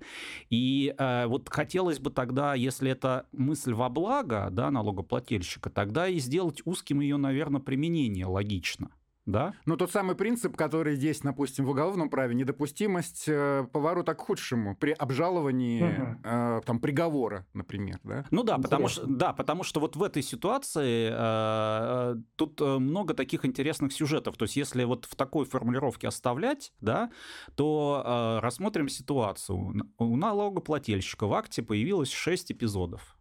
И 0.49 0.93
э, 0.97 1.27
вот 1.27 1.47
хотелось 1.49 1.99
бы 1.99 2.09
тогда, 2.09 2.55
если 2.55 2.89
это 2.89 3.27
мысль 3.31 3.73
во 3.73 3.89
благо 3.89 4.49
да, 4.51 4.71
налогоплательщика, 4.71 5.69
тогда 5.69 6.07
и 6.07 6.19
сделать 6.19 6.61
узким 6.65 7.01
ее, 7.01 7.17
наверное, 7.17 7.61
применение 7.61 8.25
логично. 8.31 8.89
Да? 9.27 9.53
Ну, 9.65 9.77
тот 9.77 9.91
самый 9.91 10.15
принцип, 10.15 10.57
который 10.57 10.95
здесь, 10.95 11.19
допустим, 11.19 11.65
в 11.65 11.69
уголовном 11.69 12.09
праве, 12.09 12.33
недопустимость 12.33 13.25
э, 13.27 13.67
поворота 13.71 14.15
к 14.15 14.21
худшему 14.21 14.75
при 14.75 14.91
обжаловании 14.91 15.83
угу. 15.83 16.19
э, 16.23 16.61
там, 16.65 16.79
приговора, 16.79 17.45
например. 17.53 17.99
Да? 18.03 18.25
Ну 18.31 18.43
да 18.43 18.57
потому, 18.57 18.87
что, 18.87 19.05
да, 19.05 19.31
потому 19.31 19.63
что 19.63 19.79
вот 19.79 19.95
в 19.95 20.01
этой 20.01 20.23
ситуации 20.23 21.09
э, 21.11 21.13
э 21.13 22.15
тут 22.35 22.59
э, 22.61 22.79
много 22.79 23.13
таких 23.13 23.45
интересных 23.45 23.93
сюжетов. 23.93 24.37
То 24.37 24.43
есть 24.43 24.55
если 24.55 24.83
вот 24.85 25.05
в 25.05 25.15
такой 25.15 25.45
формулировке 25.45 26.07
оставлять, 26.07 26.73
да, 26.81 27.11
то 27.55 28.03
э, 28.03 28.39
рассмотрим 28.43 28.89
ситуацию. 28.89 29.87
У 29.99 30.17
налогоплательщика 30.17 31.27
в 31.27 31.33
акте 31.33 31.61
появилось 31.61 32.11
6 32.11 32.53
эпизодов. 32.53 33.17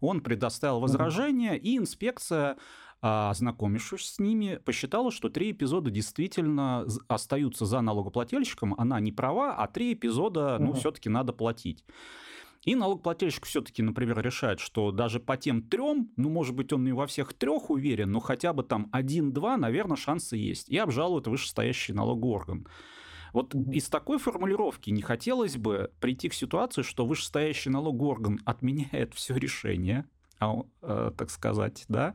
Он 0.00 0.20
предоставил 0.20 0.80
возражение, 0.80 1.52
угу. 1.52 1.60
и 1.62 1.78
инспекция 1.78 2.56
ознакомившись 3.00 4.14
с 4.14 4.18
ними, 4.18 4.60
посчитала, 4.64 5.10
что 5.10 5.28
три 5.28 5.52
эпизода 5.52 5.90
действительно 5.90 6.86
остаются 7.06 7.64
за 7.64 7.80
налогоплательщиком, 7.80 8.74
она 8.78 8.98
не 9.00 9.12
права, 9.12 9.54
а 9.54 9.66
три 9.68 9.92
эпизода, 9.92 10.58
ну, 10.58 10.72
все-таки 10.72 11.08
надо 11.08 11.32
платить. 11.32 11.84
И 12.64 12.74
налогоплательщик 12.74 13.46
все-таки, 13.46 13.82
например, 13.82 14.20
решает, 14.20 14.60
что 14.60 14.90
даже 14.90 15.20
по 15.20 15.36
тем 15.36 15.62
трем, 15.62 16.10
ну, 16.16 16.28
может 16.28 16.54
быть, 16.54 16.72
он 16.72 16.84
не 16.84 16.92
во 16.92 17.06
всех 17.06 17.32
трех 17.32 17.70
уверен, 17.70 18.10
но 18.10 18.20
хотя 18.20 18.52
бы 18.52 18.62
там 18.62 18.88
один-два, 18.92 19.56
наверное, 19.56 19.96
шансы 19.96 20.36
есть. 20.36 20.68
И 20.68 20.76
обжалует 20.76 21.28
вышестоящий 21.28 21.94
налоговый 21.94 22.32
орган. 22.32 22.66
Вот 23.32 23.54
из 23.54 23.88
такой 23.88 24.18
формулировки 24.18 24.90
не 24.90 25.02
хотелось 25.02 25.56
бы 25.56 25.92
прийти 26.00 26.28
к 26.28 26.34
ситуации, 26.34 26.82
что 26.82 27.06
вышестоящий 27.06 27.70
налоговый 27.70 28.10
орган 28.10 28.40
отменяет 28.44 29.14
все 29.14 29.36
решение, 29.36 30.06
а, 30.40 30.62
э, 30.82 31.10
так 31.16 31.30
сказать, 31.30 31.84
да, 31.88 32.14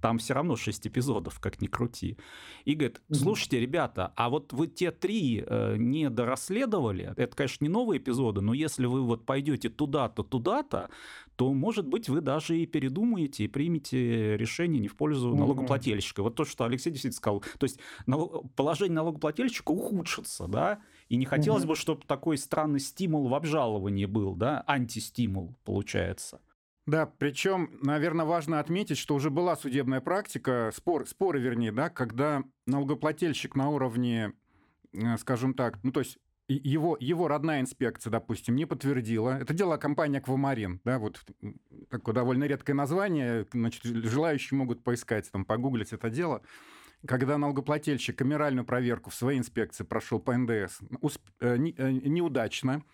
там 0.00 0.18
все 0.18 0.34
равно 0.34 0.54
6 0.54 0.86
эпизодов, 0.86 1.40
как 1.40 1.60
ни 1.60 1.66
крути. 1.66 2.16
И 2.64 2.74
говорит, 2.74 3.00
слушайте, 3.10 3.58
ребята, 3.58 4.12
а 4.14 4.28
вот 4.28 4.52
вы 4.52 4.68
те 4.68 4.92
три 4.92 5.44
э, 5.44 5.76
не 5.76 6.08
дорасследовали, 6.08 7.12
это, 7.16 7.36
конечно, 7.36 7.64
не 7.64 7.68
новые 7.68 7.98
эпизоды, 7.98 8.40
но 8.40 8.54
если 8.54 8.86
вы 8.86 9.02
вот 9.02 9.26
пойдете 9.26 9.70
туда-то, 9.70 10.22
туда-то, 10.22 10.88
то, 11.34 11.52
может 11.52 11.88
быть, 11.88 12.08
вы 12.08 12.20
даже 12.20 12.56
и 12.56 12.64
передумаете 12.64 13.44
и 13.44 13.48
примете 13.48 14.36
решение 14.36 14.80
не 14.80 14.86
в 14.86 14.96
пользу 14.96 15.34
налогоплательщика. 15.34 16.22
Вот 16.22 16.36
то, 16.36 16.44
что 16.44 16.64
Алексей 16.64 16.90
действительно 16.90 17.18
сказал. 17.18 17.42
То 17.58 17.64
есть 17.64 17.80
положение 18.54 18.94
налогоплательщика 18.94 19.72
ухудшится, 19.72 20.46
да, 20.46 20.78
и 21.08 21.16
не 21.16 21.24
хотелось 21.24 21.64
бы, 21.64 21.74
чтобы 21.74 22.02
такой 22.06 22.38
странный 22.38 22.78
стимул 22.78 23.26
в 23.26 23.34
обжаловании 23.34 24.06
был, 24.06 24.36
да, 24.36 24.62
антистимул 24.68 25.56
получается. 25.64 26.40
Да, 26.86 27.06
причем, 27.06 27.70
наверное, 27.80 28.26
важно 28.26 28.60
отметить, 28.60 28.98
что 28.98 29.14
уже 29.14 29.30
была 29.30 29.56
судебная 29.56 30.02
практика, 30.02 30.70
спор, 30.74 31.06
споры, 31.06 31.40
вернее, 31.40 31.72
да, 31.72 31.88
когда 31.88 32.44
налогоплательщик 32.66 33.54
на 33.54 33.70
уровне, 33.70 34.34
э, 34.92 35.16
скажем 35.16 35.54
так, 35.54 35.78
ну 35.82 35.92
то 35.92 36.00
есть 36.00 36.18
его, 36.46 36.98
его 37.00 37.26
родная 37.26 37.62
инспекция, 37.62 38.10
допустим, 38.10 38.54
не 38.54 38.66
подтвердила. 38.66 39.38
Это 39.40 39.54
дело 39.54 39.78
компания 39.78 40.18
«Аквамарин». 40.18 40.82
Да, 40.84 40.98
вот 40.98 41.24
такое 41.88 42.14
довольно 42.14 42.44
редкое 42.44 42.74
название. 42.74 43.46
Значит, 43.50 43.82
желающие 43.84 44.58
могут 44.58 44.84
поискать, 44.84 45.30
там, 45.32 45.46
погуглить 45.46 45.94
это 45.94 46.10
дело. 46.10 46.42
Когда 47.06 47.38
налогоплательщик 47.38 48.18
камеральную 48.18 48.66
проверку 48.66 49.08
в 49.08 49.14
своей 49.14 49.38
инспекции 49.38 49.84
прошел 49.84 50.20
по 50.20 50.36
НДС 50.36 50.80
усп... 51.00 51.22
э, 51.40 51.56
не, 51.56 51.74
э, 51.78 51.90
неудачно, 51.90 52.84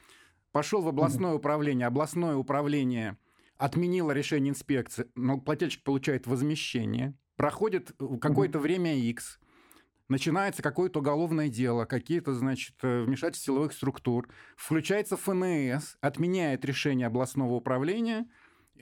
пошел 0.53 0.81
в 0.81 0.87
областное 0.87 1.33
управление, 1.33 1.89
областное 1.89 2.37
управление– 2.37 3.17
отменила 3.61 4.13
решение 4.13 4.51
инспекции, 4.51 5.07
но 5.15 5.39
плательщик 5.39 5.85
получает 5.85 6.27
возмещение, 6.27 7.15
проходит 7.37 7.93
какое-то 8.21 8.59
угу. 8.59 8.63
время 8.63 8.97
X, 8.97 9.39
начинается 10.09 10.63
какое-то 10.63 11.01
уголовное 11.01 11.51
дело, 11.51 11.85
какие-то, 11.85 12.33
значит, 12.33 12.77
э, 12.83 13.03
вмешательства 13.03 13.53
силовых 13.53 13.75
структур, 13.75 14.29
включается 14.57 15.19
ФНС, 15.19 15.99
отменяет 16.01 16.65
решение 16.65 17.07
областного 17.07 17.53
управления, 17.53 18.27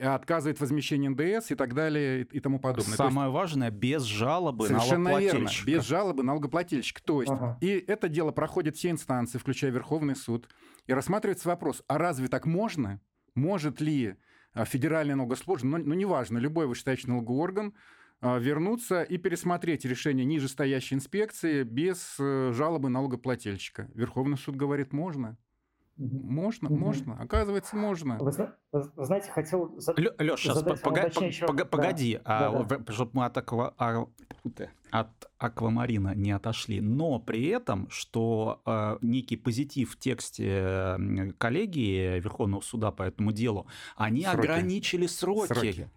отказывает 0.00 0.60
возмещение 0.60 1.10
НДС 1.10 1.50
и 1.50 1.56
так 1.56 1.74
далее 1.74 2.22
и 2.22 2.38
тому 2.38 2.60
подобное. 2.60 2.96
Самое 2.96 3.26
есть, 3.26 3.34
важное, 3.34 3.72
без 3.72 4.04
жалобы 4.04 4.68
совершенно 4.68 5.18
верно, 5.18 5.50
без 5.66 5.84
жалобы 5.84 6.22
налогоплательщика. 6.22 7.02
То 7.02 7.22
есть, 7.22 7.32
ага. 7.32 7.58
и 7.60 7.84
это 7.84 8.08
дело 8.08 8.30
проходит 8.30 8.76
все 8.76 8.90
инстанции, 8.90 9.38
включая 9.38 9.72
Верховный 9.72 10.14
суд, 10.14 10.48
и 10.86 10.92
рассматривается 10.92 11.48
вопрос, 11.48 11.82
а 11.88 11.98
разве 11.98 12.28
так 12.28 12.46
можно? 12.46 13.00
Может 13.34 13.80
ли 13.80 14.16
а, 14.54 14.64
федеральный 14.64 15.14
налогослужащий, 15.14 15.68
ну, 15.68 15.78
ну 15.78 15.94
неважно, 15.94 16.38
любой 16.38 16.66
вышестоящий 16.66 17.08
налоговый 17.08 17.38
орган, 17.38 17.74
а, 18.20 18.38
вернуться 18.38 19.02
и 19.02 19.16
пересмотреть 19.16 19.84
решение 19.84 20.24
нижестоящей 20.24 20.96
инспекции 20.96 21.62
без 21.62 22.16
э, 22.18 22.52
жалобы 22.52 22.88
налогоплательщика. 22.88 23.88
Верховный 23.94 24.36
суд 24.36 24.56
говорит, 24.56 24.92
можно. 24.92 25.36
Можно, 25.98 26.68
угу. 26.68 26.78
можно. 26.78 27.16
Оказывается, 27.20 27.76
можно. 27.76 28.18
Вы, 28.18 28.30
вы 28.70 29.04
знаете, 29.04 29.32
хотел 29.32 29.74
за... 29.80 29.94
Леш, 29.96 30.40
сейчас 30.40 30.58
задать 30.58 30.80
пога... 30.80 31.10
пога... 31.46 31.64
погоди, 31.64 32.20
да. 32.24 32.48
а, 32.48 32.64
да, 32.64 32.78
да. 32.78 32.92
чтобы 32.92 33.10
мы 33.14 33.24
от, 33.24 33.36
аква... 33.36 33.74
А, 33.78 34.06
от 34.92 35.08
аквамарина 35.38 36.14
не 36.14 36.30
отошли. 36.30 36.80
Но 36.80 37.18
при 37.18 37.46
этом, 37.48 37.90
что 37.90 38.62
э, 38.64 38.98
некий 39.02 39.36
позитив 39.36 39.92
в 39.92 39.98
тексте 39.98 40.96
коллегии 41.38 42.20
Верховного 42.20 42.60
суда 42.60 42.92
по 42.92 43.02
этому 43.02 43.32
делу, 43.32 43.66
они 43.96 44.22
сроки. 44.22 44.36
ограничили 44.36 45.06
сроки. 45.06 45.52
сроки. 45.52 45.90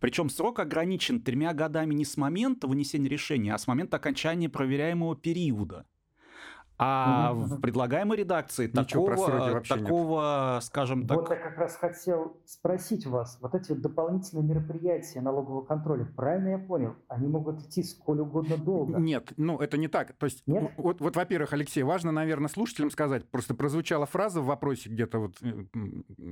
Причем 0.00 0.30
срок 0.30 0.58
ограничен 0.58 1.20
тремя 1.20 1.54
годами 1.54 1.94
не 1.94 2.04
с 2.04 2.16
момента 2.16 2.66
вынесения 2.66 3.08
решения, 3.08 3.54
а 3.54 3.58
с 3.58 3.68
момента 3.68 3.98
окончания 3.98 4.48
проверяемого 4.48 5.14
периода. 5.14 5.86
А 6.80 7.32
в 7.32 7.60
предлагаемой 7.60 8.18
редакции 8.18 8.68
Ничего 8.68 9.08
такого, 9.08 9.62
такого 9.62 10.54
нет. 10.54 10.64
скажем 10.64 11.08
так... 11.08 11.18
Вот 11.18 11.30
я 11.30 11.36
как 11.36 11.58
раз 11.58 11.76
хотел 11.76 12.40
спросить 12.46 13.04
вас, 13.04 13.38
вот 13.40 13.54
эти 13.56 13.70
вот 13.70 13.80
дополнительные 13.80 14.44
мероприятия 14.44 15.20
налогового 15.20 15.64
контроля, 15.64 16.04
правильно 16.04 16.50
я 16.50 16.58
понял, 16.58 16.94
они 17.08 17.26
могут 17.26 17.60
идти 17.62 17.82
сколь 17.82 18.20
угодно 18.20 18.56
долго? 18.56 18.96
Нет, 18.98 19.32
ну 19.36 19.58
это 19.58 19.76
не 19.76 19.88
так. 19.88 20.12
То 20.12 20.26
есть, 20.26 20.44
нет? 20.46 20.72
вот, 20.76 21.00
вот 21.00 21.16
во-первых, 21.16 21.52
Алексей, 21.52 21.82
важно, 21.82 22.12
наверное, 22.12 22.48
слушателям 22.48 22.92
сказать, 22.92 23.28
просто 23.28 23.54
прозвучала 23.54 24.06
фраза 24.06 24.40
в 24.40 24.46
вопросе 24.46 24.88
где-то 24.88 25.18
вот 25.18 25.36
э, 25.42 25.64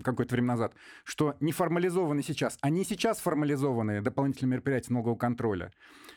какое-то 0.04 0.36
время 0.36 0.48
назад, 0.48 0.74
что 1.02 1.34
не 1.40 1.50
формализованы 1.50 2.22
сейчас, 2.22 2.56
они 2.60 2.84
сейчас 2.84 3.18
формализованы 3.18 4.00
дополнительные 4.00 4.52
мероприятия 4.52 4.92
налогового 4.92 5.18
контроля. 5.18 5.72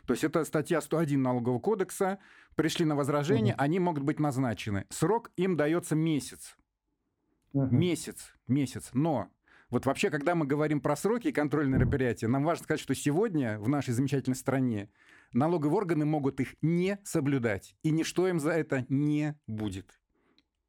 То 0.05 0.13
есть 0.13 0.23
это 0.23 0.45
статья 0.45 0.81
101 0.81 1.21
налогового 1.21 1.59
кодекса, 1.59 2.19
пришли 2.55 2.85
на 2.85 2.95
возражение, 2.95 3.53
угу. 3.53 3.61
они 3.63 3.79
могут 3.79 4.03
быть 4.03 4.19
назначены. 4.19 4.85
Срок 4.89 5.31
им 5.35 5.55
дается 5.57 5.95
месяц. 5.95 6.57
Угу. 7.53 7.75
Месяц, 7.75 8.33
месяц. 8.47 8.89
Но 8.93 9.29
вот 9.69 9.85
вообще, 9.85 10.09
когда 10.09 10.33
мы 10.33 10.45
говорим 10.47 10.81
про 10.81 10.95
сроки 10.95 11.27
и 11.27 11.31
контрольные 11.31 11.79
мероприятия, 11.79 12.27
нам 12.27 12.43
важно 12.43 12.63
сказать, 12.63 12.81
что 12.81 12.95
сегодня 12.95 13.59
в 13.59 13.69
нашей 13.69 13.93
замечательной 13.93 14.35
стране 14.35 14.89
налоговые 15.31 15.77
органы 15.77 16.05
могут 16.05 16.39
их 16.39 16.55
не 16.61 16.97
соблюдать, 17.03 17.75
и 17.83 17.91
ничто 17.91 18.27
им 18.27 18.39
за 18.39 18.51
это 18.51 18.85
не 18.89 19.39
будет. 19.45 19.99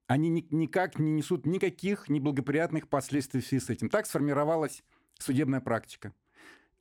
Они 0.07 0.29
ни, 0.29 0.47
никак 0.51 0.99
не 0.99 1.13
несут 1.13 1.47
никаких 1.47 2.09
неблагоприятных 2.09 2.89
последствий 2.89 3.41
в 3.41 3.47
связи 3.47 3.65
с 3.65 3.71
этим. 3.71 3.89
Так 3.89 4.07
сформировалась 4.07 4.83
судебная 5.19 5.61
практика. 5.61 6.13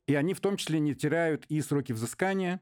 И 0.06 0.14
они 0.14 0.34
в 0.34 0.40
том 0.40 0.56
числе 0.56 0.80
не 0.80 0.94
теряют 0.94 1.46
и 1.46 1.60
сроки 1.60 1.92
взыскания, 1.92 2.60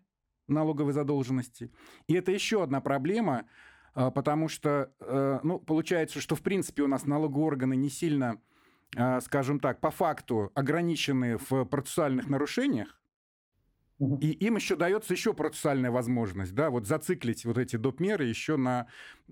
налоговой 0.49 0.93
задолженности. 0.93 1.71
И 2.07 2.15
это 2.15 2.33
еще 2.33 2.63
одна 2.63 2.81
проблема, 2.81 3.47
а, 3.95 4.11
потому 4.11 4.49
что, 4.49 4.93
э, 5.01 5.41
ну, 5.43 5.59
получается, 5.59 6.21
что 6.21 6.37
в 6.37 6.43
принципе 6.43 6.83
у 6.83 6.87
нас 6.87 7.05
налоговые 7.05 7.47
органы 7.47 7.77
не 7.77 7.91
сильно, 7.91 8.41
а, 8.97 9.21
скажем 9.21 9.61
так, 9.61 9.81
по 9.81 9.91
факту 9.91 10.53
ограничены 10.55 11.37
в 11.37 11.65
процессуальных 11.65 12.29
нарушениях, 12.29 13.01
и 13.99 14.31
им 14.31 14.55
еще 14.55 14.77
дается 14.77 15.13
еще 15.13 15.35
процессуальная 15.35 15.91
возможность, 15.91 16.55
да, 16.55 16.71
вот 16.71 16.87
зациклить 16.87 17.45
вот 17.45 17.59
эти 17.59 17.75
доп. 17.75 17.99
меры 17.99 18.27
еще 18.27 18.57
на, 18.57 18.87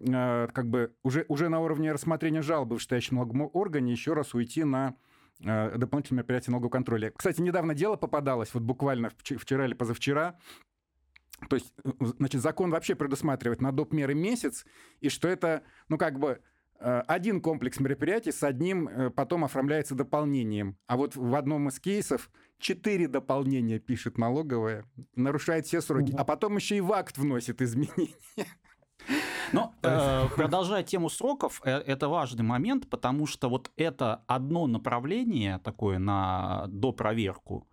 а, 0.09 0.49
как 0.49 0.69
бы, 0.69 0.93
уже, 1.05 1.25
уже 1.29 1.49
на 1.49 1.61
уровне 1.61 1.93
рассмотрения 1.93 2.43
жалобы 2.43 2.71
в 2.71 2.75
вышестоящем 2.75 3.17
налоговом 3.17 3.51
органе 3.53 3.93
еще 3.93 4.15
раз 4.15 4.35
уйти 4.35 4.65
на 4.65 4.97
дополнительное 5.39 6.21
мероприятие 6.21 6.53
налогового 6.53 6.73
контроля. 6.73 7.13
Кстати, 7.15 7.43
недавно 7.43 7.75
дело 7.75 7.97
попадалось, 7.97 8.55
вот 8.55 8.63
буквально 8.63 9.11
вчера 9.23 9.67
или 9.67 9.75
позавчера, 9.75 10.39
то 11.49 11.57
есть, 11.57 11.73
значит, 12.01 12.41
закон 12.41 12.71
вообще 12.71 12.95
предусматривает 12.95 13.61
на 13.61 13.73
доп. 13.73 13.93
меры 13.93 14.15
месяц, 14.15 14.65
и 15.01 15.09
что 15.09 15.29
это, 15.29 15.63
ну, 15.89 15.99
как 15.99 16.19
бы, 16.19 16.41
один 16.79 17.41
комплекс 17.41 17.81
мероприятий 17.81 18.33
с 18.33 18.43
одним 18.43 19.13
потом 19.15 19.45
оформляется 19.45 19.95
дополнением. 19.95 20.77
А 20.87 20.97
вот 20.97 21.17
в 21.17 21.35
одном 21.35 21.69
из 21.69 21.81
кейсов 21.81 22.31
четыре 22.59 23.09
дополнения 23.09 23.79
пишет 23.79 24.19
налоговая, 24.19 24.85
нарушает 25.15 25.67
все 25.67 25.81
сроки, 25.81 26.13
угу. 26.13 26.19
а 26.19 26.25
потом 26.25 26.57
еще 26.57 26.77
и 26.77 26.81
в 26.81 26.93
акт 26.93 27.19
вносит 27.19 27.63
изменения. 27.63 28.15
Но 29.53 29.75
э, 29.83 30.27
продолжая 30.35 30.83
тему 30.83 31.09
сроков, 31.09 31.61
э, 31.65 31.71
это 31.71 32.09
важный 32.09 32.45
момент, 32.45 32.89
потому 32.89 33.27
что 33.27 33.49
вот 33.49 33.71
это 33.77 34.25
одно 34.27 34.67
направление 34.67 35.59
такое 35.59 35.99
на 35.99 36.67
допроверку, 36.69 37.69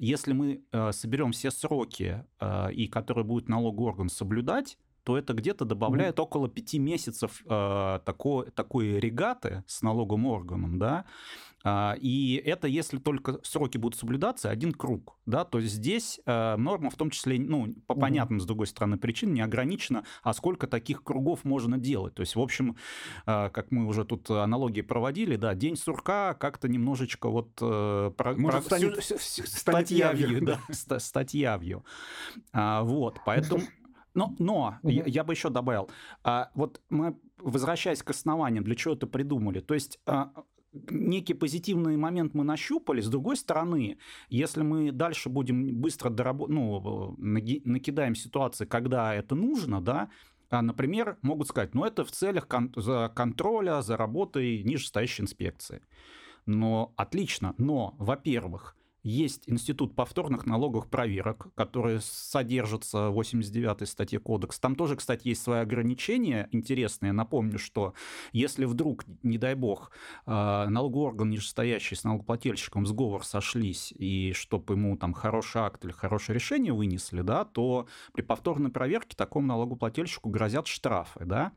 если 0.00 0.32
мы 0.32 0.64
э, 0.72 0.92
соберем 0.92 1.32
все 1.32 1.50
сроки, 1.50 2.24
э, 2.40 2.72
и 2.72 2.86
которые 2.88 3.24
будет 3.24 3.48
налоговый 3.48 3.88
орган 3.88 4.08
соблюдать, 4.08 4.78
то 5.04 5.18
это 5.18 5.34
где-то 5.34 5.64
добавляет 5.64 6.18
mm-hmm. 6.18 6.22
около 6.22 6.48
пяти 6.48 6.78
месяцев 6.78 7.42
э, 7.44 8.00
такой, 8.04 8.50
такой 8.50 8.98
регаты 8.98 9.62
с 9.66 9.82
налоговым 9.82 10.26
органом, 10.26 10.78
да, 10.78 11.04
и 11.64 12.42
это 12.44 12.66
если 12.68 12.98
только 12.98 13.38
сроки 13.42 13.76
будут 13.76 13.98
соблюдаться, 13.98 14.50
один 14.50 14.72
круг. 14.72 15.16
Да? 15.26 15.44
То 15.44 15.58
есть 15.58 15.74
здесь 15.74 16.20
э, 16.24 16.56
норма 16.56 16.90
в 16.90 16.96
том 16.96 17.10
числе, 17.10 17.38
ну, 17.38 17.74
по 17.86 17.94
понятным, 17.94 18.38
угу. 18.38 18.44
с 18.44 18.46
другой 18.46 18.66
стороны, 18.66 18.96
причинам 18.96 19.34
не 19.34 19.42
ограничена, 19.42 20.04
а 20.22 20.32
сколько 20.32 20.66
таких 20.66 21.02
кругов 21.02 21.44
можно 21.44 21.78
делать. 21.78 22.14
То 22.14 22.20
есть, 22.20 22.34
в 22.34 22.40
общем, 22.40 22.76
э, 23.26 23.50
как 23.50 23.70
мы 23.70 23.86
уже 23.86 24.04
тут 24.04 24.30
аналогии 24.30 24.80
проводили, 24.80 25.36
да, 25.36 25.54
день 25.54 25.76
сурка 25.76 26.34
как-то 26.34 26.68
немножечко 26.68 27.28
вот... 27.28 27.50
Э, 27.60 28.10
про, 28.16 28.34
Может, 28.34 28.64
про, 28.64 28.78
станет, 28.78 29.04
статьявью, 29.04 30.44
да, 30.44 30.98
статьявью. 30.98 31.84
А, 32.52 32.82
вот, 32.82 33.20
поэтому... 33.24 33.62
Но, 34.12 34.34
но 34.40 34.78
угу. 34.82 34.90
я, 34.90 35.04
я 35.06 35.24
бы 35.24 35.34
еще 35.34 35.50
добавил, 35.50 35.88
а, 36.24 36.50
вот 36.54 36.80
мы 36.90 37.16
возвращаясь 37.42 38.02
к 38.02 38.10
основаниям, 38.10 38.64
для 38.64 38.74
чего 38.74 38.94
это 38.94 39.06
придумали. 39.06 39.60
То 39.60 39.74
есть 39.74 39.98
а, 40.06 40.30
некий 40.72 41.34
позитивный 41.34 41.96
момент 41.96 42.34
мы 42.34 42.44
нащупали. 42.44 43.00
С 43.00 43.08
другой 43.08 43.36
стороны, 43.36 43.98
если 44.28 44.62
мы 44.62 44.92
дальше 44.92 45.28
будем 45.28 45.74
быстро 45.80 46.10
дораб... 46.10 46.48
ну, 46.48 47.14
накидаем 47.18 48.14
ситуации, 48.14 48.64
когда 48.66 49.14
это 49.14 49.34
нужно, 49.34 49.80
да, 49.80 50.10
а, 50.50 50.62
например, 50.62 51.16
могут 51.22 51.48
сказать, 51.48 51.74
ну 51.74 51.84
это 51.84 52.04
в 52.04 52.10
целях 52.10 52.48
кон- 52.48 52.72
за 52.76 53.10
контроля 53.14 53.82
за 53.82 53.96
работой 53.96 54.62
нижестоящей 54.64 55.22
инспекции. 55.22 55.82
Но 56.46 56.92
отлично, 56.96 57.54
но, 57.58 57.94
во-первых, 57.98 58.76
есть 59.02 59.48
институт 59.48 59.94
повторных 59.94 60.46
налоговых 60.46 60.88
проверок, 60.88 61.48
который 61.54 62.00
содержится 62.00 63.10
в 63.10 63.20
89-й 63.20 63.86
статье 63.86 64.18
Кодекса. 64.18 64.60
Там 64.60 64.74
тоже, 64.74 64.96
кстати, 64.96 65.28
есть 65.28 65.42
свои 65.42 65.60
ограничения 65.60 66.48
интересные. 66.52 67.12
Напомню, 67.12 67.58
что 67.58 67.94
если 68.32 68.64
вдруг, 68.64 69.04
не 69.22 69.38
дай 69.38 69.54
бог, 69.54 69.90
а, 70.26 70.68
налоговый 70.68 71.06
орган, 71.06 71.30
нижестоящий 71.30 71.96
с 71.96 72.04
налогоплательщиком, 72.04 72.86
сговор 72.86 73.24
сошлись, 73.24 73.92
и 73.96 74.32
чтобы 74.34 74.74
ему 74.74 74.96
там 74.96 75.12
хороший 75.12 75.62
акт 75.62 75.84
или 75.84 75.92
хорошее 75.92 76.34
решение 76.34 76.72
вынесли, 76.72 77.22
да, 77.22 77.44
то 77.44 77.86
при 78.12 78.22
повторной 78.22 78.70
проверке 78.70 79.16
такому 79.16 79.46
налогоплательщику 79.46 80.28
грозят 80.30 80.66
штрафы. 80.66 81.24
Да? 81.24 81.52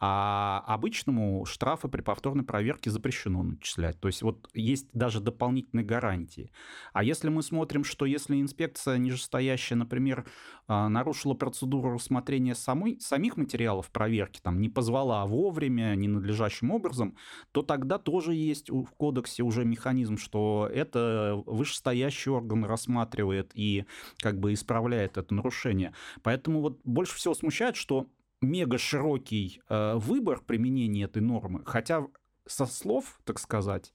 А 0.00 0.62
обычному 0.66 1.44
штрафы 1.44 1.88
при 1.88 2.02
повторной 2.02 2.44
проверке 2.44 2.90
запрещено 2.90 3.42
начислять. 3.42 3.98
То 4.00 4.08
есть 4.08 4.22
вот 4.22 4.48
есть 4.54 4.86
даже 4.92 5.20
дополнительные 5.20 5.84
гарантии. 5.84 6.52
А 6.92 7.02
если 7.02 7.28
мы 7.28 7.42
смотрим, 7.42 7.82
что 7.82 8.06
если 8.06 8.40
инспекция 8.40 8.98
нижестоящая, 8.98 9.76
например, 9.76 10.24
а, 10.68 10.88
нарушила 10.88 11.34
процедуру 11.34 11.94
рассмотрения 11.94 12.54
самой, 12.54 13.00
самих 13.00 13.36
материалов 13.36 13.90
проверки, 13.90 14.40
там, 14.40 14.60
не 14.60 14.68
позвала 14.68 15.26
вовремя, 15.26 15.94
ненадлежащим 15.96 16.70
образом, 16.70 17.16
то 17.52 17.62
тогда 17.62 17.98
тоже 17.98 18.34
есть 18.34 18.70
в 18.70 18.86
кодексе 18.96 19.42
уже 19.42 19.64
механизм, 19.64 20.16
что 20.16 20.70
это 20.72 21.42
вышестоящий 21.46 22.30
орган 22.30 22.64
рассматривает 22.64 23.50
и 23.54 23.84
как 24.18 24.38
бы 24.38 24.52
исправляет 24.52 25.16
это 25.16 25.34
нарушение. 25.34 25.92
Поэтому 26.22 26.60
вот 26.60 26.80
больше 26.84 27.16
всего 27.16 27.34
смущает, 27.34 27.74
что 27.74 28.06
мега 28.40 28.78
широкий 28.78 29.60
э, 29.68 29.94
выбор 29.96 30.40
применения 30.40 31.04
этой 31.04 31.22
нормы, 31.22 31.62
хотя 31.64 32.06
со 32.46 32.66
слов, 32.66 33.20
так 33.24 33.38
сказать, 33.38 33.92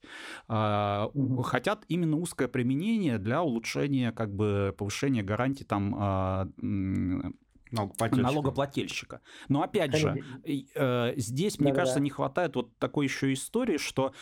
э, 0.48 1.06
хотят 1.42 1.84
именно 1.88 2.16
узкое 2.16 2.48
применение 2.48 3.18
для 3.18 3.42
улучшения, 3.42 4.12
как 4.12 4.34
бы 4.34 4.74
повышения 4.76 5.22
гарантий 5.22 5.64
там 5.64 5.94
э, 5.94 7.32
налогоплательщика. 7.70 8.22
налогоплательщика. 8.22 9.20
Но 9.48 9.62
опять 9.62 9.96
же, 9.96 10.22
э, 10.44 11.14
здесь, 11.16 11.58
мне 11.58 11.72
да, 11.72 11.80
кажется, 11.80 11.98
да. 11.98 12.04
не 12.04 12.10
хватает 12.10 12.56
вот 12.56 12.76
такой 12.78 13.06
еще 13.06 13.32
истории, 13.32 13.78
что 13.78 14.12